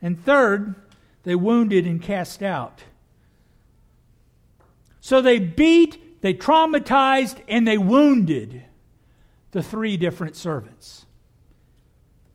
And 0.00 0.18
third, 0.18 0.76
they 1.24 1.34
wounded 1.34 1.86
and 1.86 2.00
cast 2.00 2.42
out. 2.42 2.84
So 5.02 5.20
they 5.20 5.38
beat, 5.38 6.22
they 6.22 6.32
traumatized, 6.32 7.42
and 7.48 7.68
they 7.68 7.76
wounded 7.76 8.62
the 9.50 9.62
three 9.62 9.98
different 9.98 10.36
servants. 10.36 11.04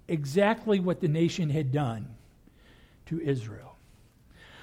Exactly 0.08 0.80
what 0.80 1.01
the 1.01 1.08
nation 1.08 1.49
had 1.49 1.71
done 1.71 2.08
to 3.08 3.19
Israel. 3.19 3.77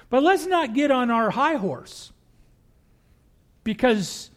But 0.09 0.23
let's 0.23 0.45
not 0.45 0.73
get 0.73 0.91
on 0.91 1.11
our 1.11 1.31
high 1.31 1.55
horse 1.55 2.13
because 3.65 4.31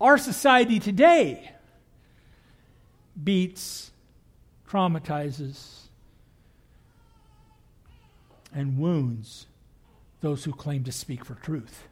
our 0.00 0.18
society 0.18 0.80
today 0.80 1.52
beats, 3.22 3.90
traumatizes, 4.68 5.82
and 8.54 8.78
wounds 8.78 9.46
those 10.20 10.44
who 10.44 10.52
claim 10.52 10.84
to 10.84 10.92
speak 10.92 11.24
for 11.24 11.34
truth. 11.34 11.84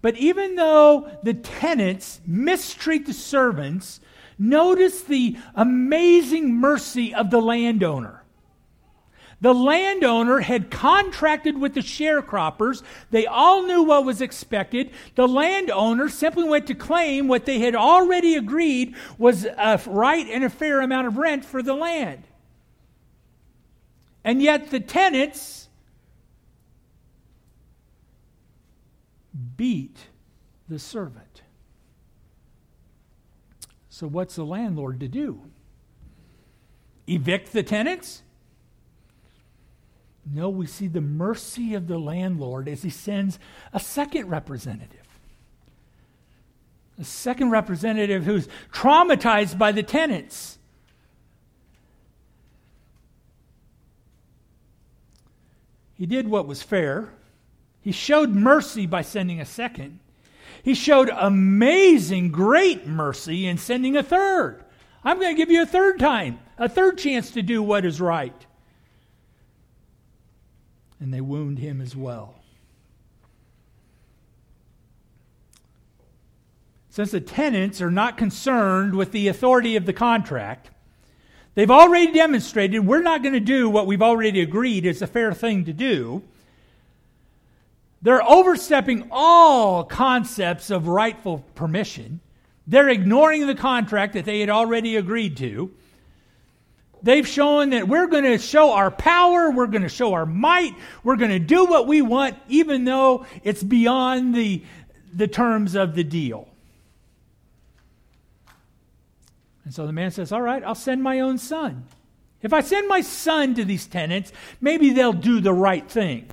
But 0.00 0.16
even 0.16 0.54
though 0.54 1.10
the 1.22 1.34
tenants 1.34 2.20
mistreat 2.26 3.06
the 3.06 3.12
servants, 3.12 4.00
Notice 4.38 5.02
the 5.02 5.36
amazing 5.56 6.54
mercy 6.54 7.12
of 7.12 7.30
the 7.30 7.40
landowner. 7.40 8.17
The 9.40 9.54
landowner 9.54 10.40
had 10.40 10.70
contracted 10.70 11.58
with 11.58 11.74
the 11.74 11.80
sharecroppers. 11.80 12.82
They 13.10 13.26
all 13.26 13.62
knew 13.62 13.84
what 13.84 14.04
was 14.04 14.20
expected. 14.20 14.90
The 15.14 15.28
landowner 15.28 16.08
simply 16.08 16.44
went 16.44 16.66
to 16.66 16.74
claim 16.74 17.28
what 17.28 17.46
they 17.46 17.60
had 17.60 17.76
already 17.76 18.34
agreed 18.34 18.96
was 19.16 19.44
a 19.44 19.80
right 19.86 20.26
and 20.26 20.42
a 20.42 20.50
fair 20.50 20.80
amount 20.80 21.06
of 21.06 21.16
rent 21.18 21.44
for 21.44 21.62
the 21.62 21.74
land. 21.74 22.24
And 24.24 24.42
yet 24.42 24.70
the 24.70 24.80
tenants 24.80 25.68
beat 29.56 29.98
the 30.68 30.80
servant. 30.80 31.42
So, 33.88 34.06
what's 34.06 34.36
the 34.36 34.44
landlord 34.44 35.00
to 35.00 35.08
do? 35.08 35.42
Evict 37.06 37.52
the 37.52 37.62
tenants? 37.62 38.22
No, 40.32 40.48
we 40.48 40.66
see 40.66 40.88
the 40.88 41.00
mercy 41.00 41.74
of 41.74 41.86
the 41.86 41.98
landlord 41.98 42.68
as 42.68 42.82
he 42.82 42.90
sends 42.90 43.38
a 43.72 43.80
second 43.80 44.28
representative. 44.28 45.06
A 46.98 47.04
second 47.04 47.50
representative 47.50 48.24
who's 48.24 48.48
traumatized 48.72 49.56
by 49.56 49.72
the 49.72 49.82
tenants. 49.82 50.58
He 55.94 56.06
did 56.06 56.28
what 56.28 56.46
was 56.46 56.62
fair. 56.62 57.10
He 57.80 57.92
showed 57.92 58.30
mercy 58.30 58.86
by 58.86 59.02
sending 59.02 59.40
a 59.40 59.46
second. 59.46 60.00
He 60.62 60.74
showed 60.74 61.08
amazing, 61.08 62.30
great 62.30 62.86
mercy 62.86 63.46
in 63.46 63.58
sending 63.58 63.96
a 63.96 64.02
third. 64.02 64.64
I'm 65.02 65.18
going 65.18 65.34
to 65.34 65.38
give 65.40 65.50
you 65.50 65.62
a 65.62 65.66
third 65.66 65.98
time, 65.98 66.38
a 66.58 66.68
third 66.68 66.98
chance 66.98 67.30
to 67.30 67.42
do 67.42 67.62
what 67.62 67.84
is 67.84 68.00
right. 68.00 68.34
And 71.00 71.12
they 71.12 71.20
wound 71.20 71.58
him 71.58 71.80
as 71.80 71.94
well. 71.94 72.34
Since 76.90 77.12
the 77.12 77.20
tenants 77.20 77.80
are 77.80 77.92
not 77.92 78.16
concerned 78.18 78.94
with 78.94 79.12
the 79.12 79.28
authority 79.28 79.76
of 79.76 79.86
the 79.86 79.92
contract, 79.92 80.70
they've 81.54 81.70
already 81.70 82.12
demonstrated 82.12 82.84
we're 82.84 83.02
not 83.02 83.22
going 83.22 83.34
to 83.34 83.40
do 83.40 83.70
what 83.70 83.86
we've 83.86 84.02
already 84.02 84.40
agreed 84.40 84.84
is 84.84 85.00
a 85.00 85.06
fair 85.06 85.32
thing 85.32 85.64
to 85.66 85.72
do. 85.72 86.24
They're 88.02 88.28
overstepping 88.28 89.08
all 89.12 89.84
concepts 89.84 90.70
of 90.70 90.88
rightful 90.88 91.44
permission. 91.54 92.20
They're 92.66 92.88
ignoring 92.88 93.46
the 93.46 93.54
contract 93.54 94.14
that 94.14 94.24
they 94.24 94.40
had 94.40 94.50
already 94.50 94.96
agreed 94.96 95.36
to. 95.36 95.72
They've 97.02 97.26
shown 97.26 97.70
that 97.70 97.86
we're 97.86 98.08
going 98.08 98.24
to 98.24 98.38
show 98.38 98.72
our 98.72 98.90
power, 98.90 99.50
we're 99.50 99.66
going 99.66 99.82
to 99.82 99.88
show 99.88 100.14
our 100.14 100.26
might, 100.26 100.74
we're 101.04 101.16
going 101.16 101.30
to 101.30 101.38
do 101.38 101.64
what 101.64 101.86
we 101.86 102.02
want, 102.02 102.36
even 102.48 102.84
though 102.84 103.26
it's 103.44 103.62
beyond 103.62 104.34
the, 104.34 104.64
the 105.14 105.28
terms 105.28 105.74
of 105.74 105.94
the 105.94 106.04
deal. 106.04 106.48
And 109.64 109.74
so 109.74 109.86
the 109.86 109.92
man 109.92 110.10
says, 110.10 110.32
All 110.32 110.42
right, 110.42 110.64
I'll 110.64 110.74
send 110.74 111.02
my 111.02 111.20
own 111.20 111.38
son. 111.38 111.84
If 112.40 112.52
I 112.52 112.60
send 112.60 112.88
my 112.88 113.00
son 113.00 113.54
to 113.56 113.64
these 113.64 113.86
tenants, 113.86 114.32
maybe 114.60 114.90
they'll 114.90 115.12
do 115.12 115.40
the 115.40 115.52
right 115.52 115.88
thing. 115.88 116.30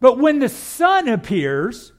But 0.00 0.18
when 0.18 0.38
the 0.38 0.48
son 0.48 1.08
appears, 1.08 1.92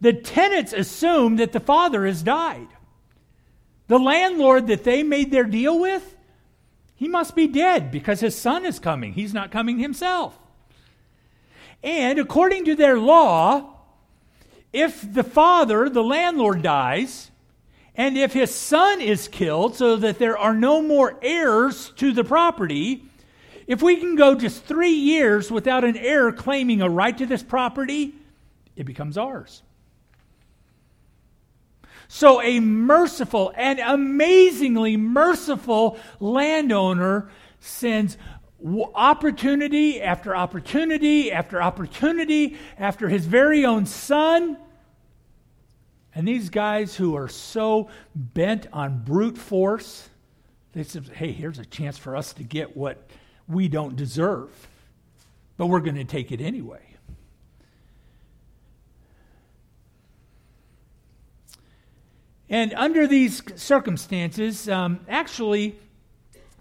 the 0.00 0.12
tenants 0.12 0.72
assume 0.72 1.36
that 1.36 1.52
the 1.52 1.60
father 1.60 2.06
has 2.06 2.22
died. 2.22 2.68
The 3.88 3.98
landlord 3.98 4.66
that 4.66 4.84
they 4.84 5.02
made 5.02 5.30
their 5.30 5.44
deal 5.44 5.78
with, 5.78 6.16
he 6.94 7.08
must 7.08 7.36
be 7.36 7.46
dead 7.46 7.90
because 7.90 8.20
his 8.20 8.34
son 8.34 8.64
is 8.64 8.78
coming. 8.78 9.12
He's 9.12 9.34
not 9.34 9.50
coming 9.50 9.78
himself. 9.78 10.38
And 11.82 12.18
according 12.18 12.64
to 12.64 12.74
their 12.74 12.98
law, 12.98 13.76
if 14.72 15.12
the 15.12 15.22
father, 15.22 15.88
the 15.88 16.02
landlord, 16.02 16.62
dies, 16.62 17.30
and 17.94 18.18
if 18.18 18.32
his 18.32 18.54
son 18.54 19.00
is 19.00 19.28
killed 19.28 19.76
so 19.76 19.96
that 19.96 20.18
there 20.18 20.36
are 20.36 20.54
no 20.54 20.82
more 20.82 21.18
heirs 21.22 21.92
to 21.96 22.12
the 22.12 22.24
property, 22.24 23.04
if 23.66 23.82
we 23.82 23.96
can 23.96 24.16
go 24.16 24.34
just 24.34 24.64
three 24.64 24.90
years 24.90 25.50
without 25.50 25.84
an 25.84 25.96
heir 25.96 26.32
claiming 26.32 26.82
a 26.82 26.90
right 26.90 27.16
to 27.16 27.26
this 27.26 27.42
property, 27.42 28.14
it 28.74 28.84
becomes 28.84 29.16
ours. 29.16 29.62
So, 32.08 32.40
a 32.40 32.60
merciful 32.60 33.52
and 33.56 33.80
amazingly 33.80 34.96
merciful 34.96 35.98
landowner 36.20 37.30
sends 37.60 38.16
opportunity 38.94 40.00
after 40.00 40.34
opportunity 40.34 41.30
after 41.30 41.60
opportunity 41.60 42.56
after 42.78 43.08
his 43.08 43.26
very 43.26 43.64
own 43.64 43.86
son. 43.86 44.56
And 46.14 46.26
these 46.26 46.48
guys 46.48 46.96
who 46.96 47.14
are 47.16 47.28
so 47.28 47.88
bent 48.14 48.66
on 48.72 49.02
brute 49.04 49.36
force, 49.36 50.08
they 50.72 50.82
say, 50.82 51.00
hey, 51.12 51.32
here's 51.32 51.58
a 51.58 51.66
chance 51.66 51.98
for 51.98 52.16
us 52.16 52.32
to 52.34 52.42
get 52.42 52.76
what 52.76 53.10
we 53.46 53.68
don't 53.68 53.96
deserve, 53.96 54.50
but 55.56 55.66
we're 55.66 55.80
going 55.80 55.96
to 55.96 56.04
take 56.04 56.32
it 56.32 56.40
anyway. 56.40 56.85
And 62.48 62.72
under 62.74 63.06
these 63.06 63.42
circumstances, 63.60 64.68
um, 64.68 65.00
actually, 65.08 65.78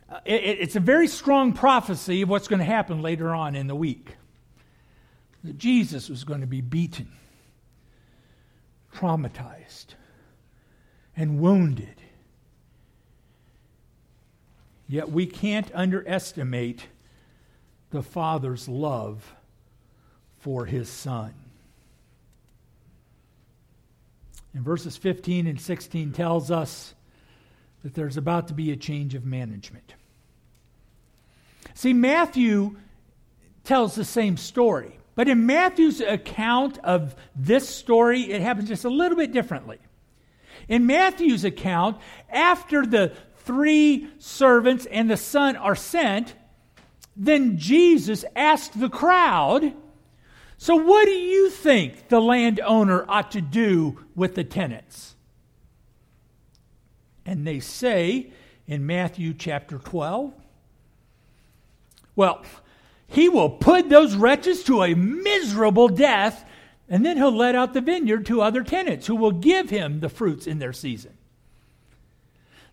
uh, 0.10 0.20
it, 0.26 0.60
it's 0.60 0.76
a 0.76 0.80
very 0.80 1.08
strong 1.08 1.54
prophecy 1.54 2.22
of 2.22 2.30
what's 2.30 2.48
going 2.48 2.60
to 2.60 2.66
happen 2.66 3.02
later 3.02 3.34
on 3.34 3.56
in 3.56 3.68
the 3.68 3.76
week. 3.76 4.16
That 5.44 5.58
Jesus 5.58 6.10
was 6.10 6.24
going 6.24 6.42
to 6.42 6.48
be 6.48 6.62
beaten, 6.62 7.12
traumatized, 8.94 9.94
and 11.16 11.40
wounded 11.40 12.02
Yet 14.88 15.10
we 15.10 15.26
can't 15.26 15.72
underestimate 15.74 16.88
the 17.90 18.04
Father's 18.04 18.68
love 18.68 19.36
for 20.40 20.66
his 20.66 20.90
Son. 20.90 21.34
And 24.56 24.64
verses 24.64 24.96
15 24.96 25.48
and 25.48 25.60
16 25.60 26.14
tells 26.14 26.50
us 26.50 26.96
that 27.84 27.94
there's 27.94 28.16
about 28.16 28.48
to 28.48 28.54
be 28.54 28.72
a 28.72 28.78
change 28.78 29.14
of 29.14 29.26
management. 29.26 29.94
See, 31.74 31.92
Matthew 31.92 32.78
tells 33.66 33.96
the 33.96 34.06
same 34.06 34.38
story, 34.38 34.98
but 35.14 35.28
in 35.28 35.46
Matthew's 35.46 36.00
account 36.00 36.78
of 36.86 37.18
this 37.36 37.68
story, 37.68 38.22
it 38.32 38.42
happens 38.42 38.70
just 38.70 38.86
a 38.86 38.90
little 38.90 39.18
bit 39.18 39.34
differently. 39.34 39.78
In 40.70 40.86
Matthew's 40.88 41.44
account, 41.44 41.98
after 42.30 42.86
the 42.86 43.12
three 43.40 44.08
servants 44.20 44.86
and 44.86 45.10
the 45.10 45.18
son 45.18 45.58
are 45.58 45.76
sent, 45.76 46.34
then 47.18 47.58
Jesus 47.58 48.24
asked 48.38 48.80
the 48.80 48.90
crowd, 48.90 49.74
So 50.58 50.76
what 50.76 51.06
do 51.06 51.12
you 51.12 51.50
think 51.50 52.08
the 52.08 52.22
landowner 52.22 53.06
ought 53.08 53.32
to 53.32 53.42
do 53.42 54.00
with 54.16 54.36
the 54.36 54.44
tenants? 54.44 55.16
And 57.26 57.46
they 57.46 57.60
say 57.60 58.32
in 58.68 58.86
Matthew 58.86 59.34
chapter 59.34 59.78
12, 59.78 60.34
Well, 62.16 62.44
he 63.08 63.30
will 63.30 63.50
put 63.50 63.90
those 63.90 64.16
wretches 64.16 64.64
to 64.64 64.84
a 64.84 64.96
miserable 64.96 65.88
death, 65.88 66.48
and 66.88 67.06
then 67.06 67.18
he'll 67.18 67.36
let 67.36 67.56
out 67.56 67.74
the 67.74 67.82
vineyard 67.82 68.26
to 68.28 68.42
other 68.42 68.64
tenants 68.64 69.08
who 69.08 69.16
will 69.16 69.32
give 69.32 69.70
him 69.70 70.00
the 70.00 70.10
fruits 70.10 70.48
in 70.48 70.60
their 70.60 70.74
season. 70.74 71.15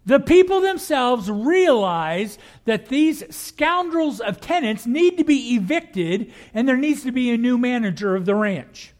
The 0.04 0.18
people 0.18 0.60
themselves 0.60 1.30
realize 1.30 2.36
that 2.64 2.86
these 2.86 3.22
scoundrels 3.34 4.20
of 4.20 4.40
tenants 4.40 4.85
need 4.85 5.18
to 5.18 5.24
be 5.24 5.54
evicted 5.54 6.33
and 6.52 6.68
there 6.68 6.77
needs 6.77 7.04
to 7.04 7.12
be 7.12 7.31
a 7.31 7.38
new 7.38 7.56
manager 7.56 8.16
of 8.16 8.24
the 8.24 8.35
ranch. 8.35 8.92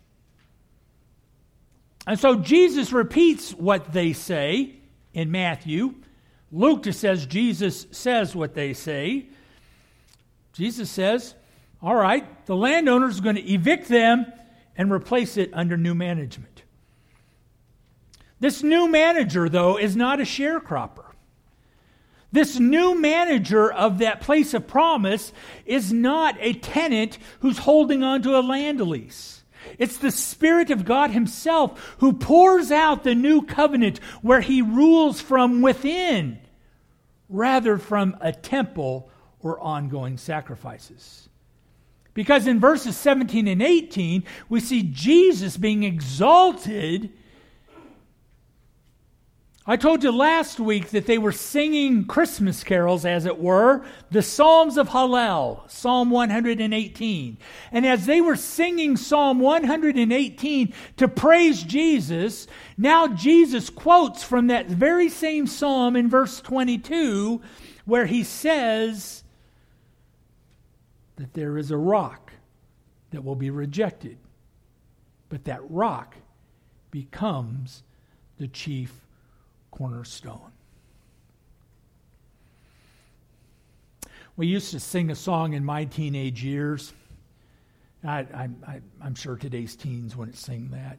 And 2.07 2.19
so 2.19 2.37
Jesus 2.37 2.93
repeats 2.93 3.53
what 3.53 3.93
they 3.93 4.13
say 4.13 4.77
in 5.13 5.31
Matthew. 5.31 5.95
Luke 6.53 6.85
just 6.85 7.01
says 7.01 7.27
Jesus 7.27 7.87
says 7.91 8.35
what 8.35 8.55
they 8.55 8.73
say. 8.73 9.27
Jesus 10.53 10.91
says, 10.91 11.35
All 11.81 11.95
right, 11.95 12.47
the 12.47 12.57
landowner 12.57 13.09
is 13.09 13.21
going 13.21 13.37
to 13.37 13.53
evict 13.53 13.89
them 13.89 14.27
and 14.77 14.93
replace 14.93 15.37
it 15.37 15.51
under 15.53 15.77
new 15.77 15.95
management. 15.95 16.52
This 18.43 18.65
new 18.65 18.89
manager, 18.89 19.49
though, 19.49 19.79
is 19.79 19.95
not 19.95 20.19
a 20.19 20.25
sharecropper. 20.25 21.05
This 22.33 22.59
new 22.59 23.01
manager 23.01 23.73
of 23.73 23.99
that 23.99 24.21
place 24.21 24.53
of 24.53 24.67
promise 24.67 25.33
is 25.65 25.93
not 25.93 26.37
a 26.41 26.55
tenant 26.55 27.19
who's 27.39 27.59
holding 27.59 28.03
on 28.03 28.21
to 28.23 28.37
a 28.37 28.43
land 28.43 28.81
lease. 28.81 29.45
It's 29.79 29.97
the 29.99 30.11
Spirit 30.11 30.73
of 30.73 30.85
God 30.85 31.13
Himself 31.13 31.95
who 31.99 32.15
pours 32.15 32.73
out 32.73 33.05
the 33.05 33.15
new 33.15 33.43
covenant 33.43 33.99
where 34.23 34.41
He 34.41 34.61
rules 34.61 35.21
from 35.21 35.63
within 35.63 36.41
rather 37.29 37.79
from 37.79 38.17
a 38.21 38.33
temple 38.33 39.09
or 39.39 39.61
ongoing 39.61 40.19
sacrifices. 40.19 41.29
Because 42.13 42.49
in 42.49 42.59
verses 42.59 42.97
17 42.97 43.47
and 43.47 43.63
18, 43.63 44.25
we 44.49 44.59
see 44.59 44.83
Jesus 44.83 45.57
being 45.57 45.85
exalted 45.85 47.13
I 49.65 49.77
told 49.77 50.03
you 50.03 50.11
last 50.11 50.59
week 50.59 50.89
that 50.89 51.07
they 51.07 51.19
were 51.19 51.31
singing 51.31 52.07
Christmas 52.07 52.65
carols, 52.65 53.05
as 53.05 53.27
it 53.27 53.39
were, 53.39 53.85
the 54.11 54.21
Psalms 54.21 54.77
of 54.77 54.89
Hallel, 54.89 55.71
Psalm 55.71 56.11
118. 56.11 57.39
And 57.71 57.87
as 57.87 58.07
they 58.07 58.21
were 58.21 58.35
singing 58.35 58.97
Psalm 58.97 59.39
118 59.39 60.75
to 60.97 61.07
praise 61.07 61.63
Jesus, 61.63 62.49
now 62.77 63.07
Jesus 63.07 63.71
quotes 63.71 64.25
from 64.25 64.49
that 64.49 64.67
very 64.67 65.09
same 65.09 65.47
psalm 65.47 65.95
in 65.95 66.09
verse 66.09 66.41
22, 66.41 67.41
where 67.85 68.07
he 68.07 68.25
says 68.25 69.23
that 71.15 71.35
there 71.35 71.57
is 71.57 71.71
a 71.71 71.77
rock 71.77 72.33
that 73.13 73.23
will 73.23 73.37
be 73.37 73.51
rejected, 73.51 74.19
but 75.29 75.45
that 75.45 75.61
rock 75.71 76.17
becomes 76.91 77.85
the 78.39 78.49
chief 78.49 79.02
cornerstone. 79.73 80.53
We 84.37 84.47
used 84.47 84.71
to 84.71 84.81
sing 84.81 85.11
a 85.11 85.17
song 85.17 85.55
in 85.55 85.65
my 85.65 85.85
teenage 85.85 86.45
years. 86.45 86.93
I, 88.05 88.49
am 89.03 89.15
sure 89.15 89.37
today's 89.37 89.75
teens 89.77 90.17
wouldn't 90.17 90.37
sing 90.37 90.71
that. 90.73 90.99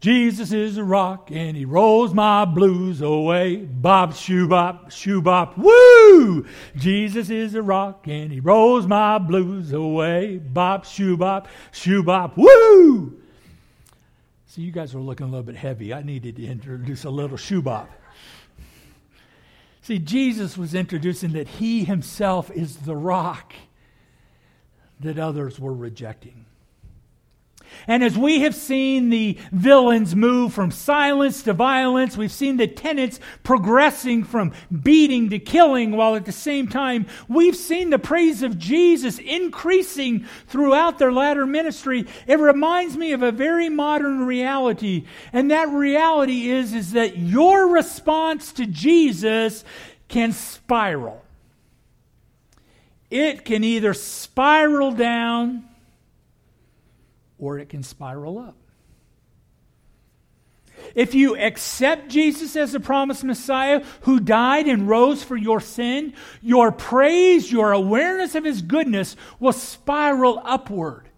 Jesus 0.00 0.52
is 0.52 0.76
a 0.76 0.84
rock 0.84 1.30
and 1.30 1.56
he 1.56 1.64
rolls 1.64 2.12
my 2.12 2.44
blues 2.44 3.00
away. 3.00 3.56
Bop, 3.56 4.14
shoo 4.14 4.46
bop, 4.46 4.90
shoo 4.90 5.22
bop, 5.22 5.56
woo! 5.56 6.46
Jesus 6.76 7.30
is 7.30 7.54
a 7.54 7.62
rock 7.62 8.06
and 8.06 8.30
he 8.30 8.40
rolls 8.40 8.86
my 8.86 9.18
blues 9.18 9.72
away. 9.72 10.38
Bop, 10.38 10.84
shoo 10.84 11.16
bop, 11.16 11.48
shoo 11.72 12.02
bop, 12.02 12.36
woo! 12.36 13.18
See, 14.54 14.62
you 14.62 14.70
guys 14.70 14.94
were 14.94 15.00
looking 15.00 15.26
a 15.26 15.28
little 15.28 15.42
bit 15.42 15.56
heavy. 15.56 15.92
I 15.92 16.02
needed 16.02 16.36
to 16.36 16.46
introduce 16.46 17.02
a 17.02 17.10
little 17.10 17.36
shoe 17.36 17.60
bop. 17.60 17.90
See, 19.82 19.98
Jesus 19.98 20.56
was 20.56 20.76
introducing 20.76 21.32
that 21.32 21.48
he 21.48 21.82
himself 21.82 22.52
is 22.52 22.76
the 22.76 22.94
rock 22.94 23.52
that 25.00 25.18
others 25.18 25.58
were 25.58 25.74
rejecting. 25.74 26.43
And 27.86 28.02
as 28.02 28.16
we 28.16 28.40
have 28.40 28.54
seen 28.54 29.10
the 29.10 29.38
villains 29.52 30.16
move 30.16 30.52
from 30.52 30.70
silence 30.70 31.42
to 31.42 31.52
violence, 31.52 32.16
we've 32.16 32.32
seen 32.32 32.56
the 32.56 32.66
tenants 32.66 33.20
progressing 33.42 34.24
from 34.24 34.52
beating 34.82 35.30
to 35.30 35.38
killing, 35.38 35.92
while 35.92 36.16
at 36.16 36.24
the 36.24 36.32
same 36.32 36.68
time, 36.68 37.06
we've 37.28 37.56
seen 37.56 37.90
the 37.90 37.98
praise 37.98 38.42
of 38.42 38.58
Jesus 38.58 39.18
increasing 39.18 40.26
throughout 40.46 40.98
their 40.98 41.12
latter 41.12 41.46
ministry. 41.46 42.06
It 42.26 42.38
reminds 42.38 42.96
me 42.96 43.12
of 43.12 43.22
a 43.22 43.32
very 43.32 43.68
modern 43.68 44.26
reality. 44.26 45.04
And 45.32 45.50
that 45.50 45.68
reality 45.68 46.50
is, 46.50 46.74
is 46.74 46.92
that 46.92 47.18
your 47.18 47.68
response 47.68 48.52
to 48.54 48.66
Jesus 48.66 49.64
can 50.08 50.32
spiral. 50.32 51.22
It 53.10 53.44
can 53.44 53.62
either 53.62 53.94
spiral 53.94 54.92
down 54.92 55.64
or 57.44 57.58
it 57.58 57.68
can 57.68 57.82
spiral 57.82 58.38
up. 58.38 58.56
If 60.94 61.14
you 61.14 61.36
accept 61.36 62.08
Jesus 62.08 62.56
as 62.56 62.72
the 62.72 62.80
promised 62.80 63.22
Messiah 63.22 63.84
who 64.02 64.18
died 64.18 64.66
and 64.66 64.88
rose 64.88 65.22
for 65.22 65.36
your 65.36 65.60
sin, 65.60 66.14
your 66.40 66.72
praise, 66.72 67.52
your 67.52 67.72
awareness 67.72 68.34
of 68.34 68.44
his 68.44 68.62
goodness 68.62 69.16
will 69.38 69.52
spiral 69.52 70.40
upward. 70.44 71.08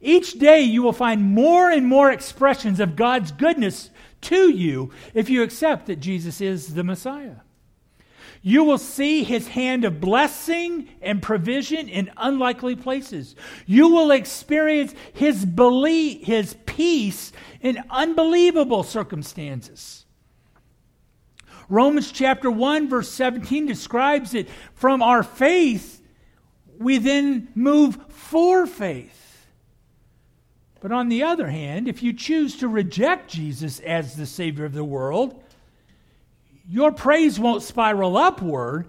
Each 0.00 0.32
day 0.32 0.62
you 0.62 0.82
will 0.82 0.92
find 0.92 1.22
more 1.22 1.70
and 1.70 1.86
more 1.86 2.10
expressions 2.10 2.80
of 2.80 2.96
God's 2.96 3.30
goodness 3.30 3.90
to 4.22 4.50
you 4.50 4.90
if 5.14 5.30
you 5.30 5.42
accept 5.42 5.86
that 5.86 6.00
Jesus 6.00 6.40
is 6.40 6.74
the 6.74 6.84
Messiah. 6.84 7.36
You 8.42 8.64
will 8.64 8.78
see 8.78 9.22
his 9.22 9.48
hand 9.48 9.84
of 9.84 10.00
blessing 10.00 10.88
and 11.00 11.22
provision 11.22 11.88
in 11.88 12.10
unlikely 12.16 12.74
places. 12.74 13.36
You 13.66 13.88
will 13.88 14.10
experience 14.10 14.94
his 15.12 15.44
belief, 15.44 16.26
his 16.26 16.56
peace 16.66 17.32
in 17.60 17.82
unbelievable 17.88 18.82
circumstances. 18.82 20.04
Romans 21.68 22.10
chapter 22.10 22.50
1 22.50 22.88
verse 22.88 23.08
17 23.08 23.64
describes 23.64 24.34
it 24.34 24.48
from 24.74 25.02
our 25.02 25.22
faith 25.22 26.02
we 26.82 26.98
then 26.98 27.48
move 27.54 27.98
for 28.08 28.66
faith. 28.66 29.46
But 30.80 30.92
on 30.92 31.08
the 31.08 31.22
other 31.22 31.48
hand, 31.48 31.86
if 31.86 32.02
you 32.02 32.12
choose 32.12 32.56
to 32.56 32.68
reject 32.68 33.30
Jesus 33.30 33.78
as 33.80 34.16
the 34.16 34.26
Savior 34.26 34.64
of 34.64 34.72
the 34.72 34.84
world, 34.84 35.41
your 36.72 36.90
praise 36.90 37.38
won't 37.38 37.62
spiral 37.62 38.16
upward, 38.16 38.86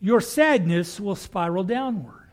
your 0.00 0.20
sadness 0.20 0.98
will 0.98 1.14
spiral 1.14 1.62
downward. 1.62 2.26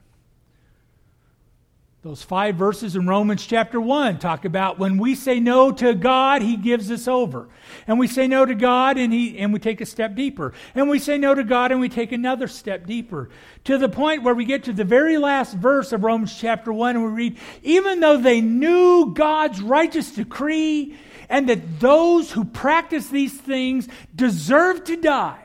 Those 2.01 2.23
five 2.23 2.55
verses 2.55 2.95
in 2.95 3.05
Romans 3.05 3.45
chapter 3.45 3.79
1 3.79 4.17
talk 4.17 4.43
about 4.43 4.79
when 4.79 4.97
we 4.97 5.13
say 5.13 5.39
no 5.39 5.71
to 5.73 5.93
God, 5.93 6.41
He 6.41 6.57
gives 6.57 6.89
us 6.89 7.07
over. 7.07 7.47
And 7.85 7.99
we 7.99 8.07
say 8.07 8.27
no 8.27 8.43
to 8.43 8.55
God 8.55 8.97
and, 8.97 9.13
he, 9.13 9.37
and 9.37 9.53
we 9.53 9.59
take 9.59 9.81
a 9.81 9.85
step 9.85 10.15
deeper. 10.15 10.53
And 10.73 10.89
we 10.89 10.97
say 10.97 11.19
no 11.19 11.35
to 11.35 11.43
God 11.43 11.71
and 11.71 11.79
we 11.79 11.89
take 11.89 12.11
another 12.11 12.47
step 12.47 12.87
deeper. 12.87 13.29
To 13.65 13.77
the 13.77 13.89
point 13.89 14.23
where 14.23 14.33
we 14.33 14.45
get 14.45 14.63
to 14.63 14.73
the 14.73 14.83
very 14.83 15.19
last 15.19 15.53
verse 15.53 15.91
of 15.91 16.03
Romans 16.03 16.35
chapter 16.35 16.73
1 16.73 16.95
and 16.95 17.05
we 17.05 17.11
read, 17.11 17.37
even 17.61 17.99
though 17.99 18.17
they 18.17 18.41
knew 18.41 19.13
God's 19.13 19.61
righteous 19.61 20.11
decree 20.11 20.95
and 21.29 21.49
that 21.49 21.79
those 21.79 22.31
who 22.31 22.45
practice 22.45 23.07
these 23.07 23.33
things 23.39 23.87
deserve 24.15 24.83
to 24.85 24.95
die. 24.95 25.43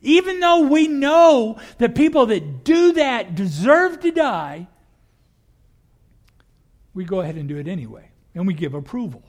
Even 0.00 0.40
though 0.40 0.60
we 0.60 0.86
know 0.88 1.58
that 1.78 1.94
people 1.94 2.26
that 2.26 2.64
do 2.64 2.92
that 2.92 3.34
deserve 3.34 4.00
to 4.00 4.10
die, 4.10 4.68
we 6.94 7.04
go 7.04 7.20
ahead 7.20 7.36
and 7.36 7.48
do 7.48 7.58
it 7.58 7.68
anyway. 7.68 8.10
And 8.34 8.46
we 8.46 8.54
give 8.54 8.74
approval 8.74 9.22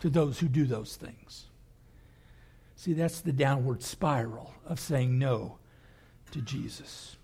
to 0.00 0.10
those 0.10 0.38
who 0.40 0.48
do 0.48 0.64
those 0.64 0.96
things. 0.96 1.46
See, 2.74 2.94
that's 2.94 3.20
the 3.20 3.32
downward 3.32 3.82
spiral 3.82 4.54
of 4.66 4.80
saying 4.80 5.18
no 5.18 5.58
to 6.32 6.40
Jesus. 6.40 7.16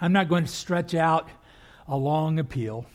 I'm 0.00 0.12
not 0.12 0.28
going 0.28 0.44
to 0.44 0.50
stretch 0.50 0.94
out 0.94 1.28
a 1.88 1.96
long 1.96 2.38
appeal. 2.38 2.86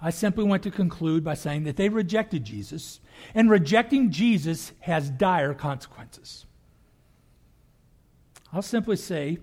I 0.00 0.10
simply 0.10 0.44
want 0.44 0.62
to 0.62 0.70
conclude 0.70 1.24
by 1.24 1.34
saying 1.34 1.64
that 1.64 1.76
they 1.76 1.88
rejected 1.88 2.44
Jesus, 2.44 3.00
and 3.34 3.50
rejecting 3.50 4.10
Jesus 4.10 4.72
has 4.80 5.10
dire 5.10 5.54
consequences. 5.54 6.46
I'll 8.52 8.62
simply 8.62 8.96
say 8.96 9.38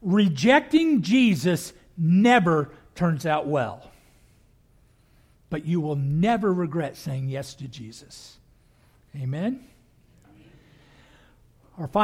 rejecting 0.00 1.02
Jesus 1.02 1.72
never 1.96 2.72
turns 2.94 3.24
out 3.26 3.46
well. 3.46 3.90
But 5.50 5.66
you 5.66 5.80
will 5.80 5.96
never 5.96 6.52
regret 6.52 6.96
saying 6.96 7.28
yes 7.28 7.54
to 7.54 7.68
Jesus. 7.68 8.38
Amen? 9.14 9.64
Our 11.78 11.86
final 11.86 12.00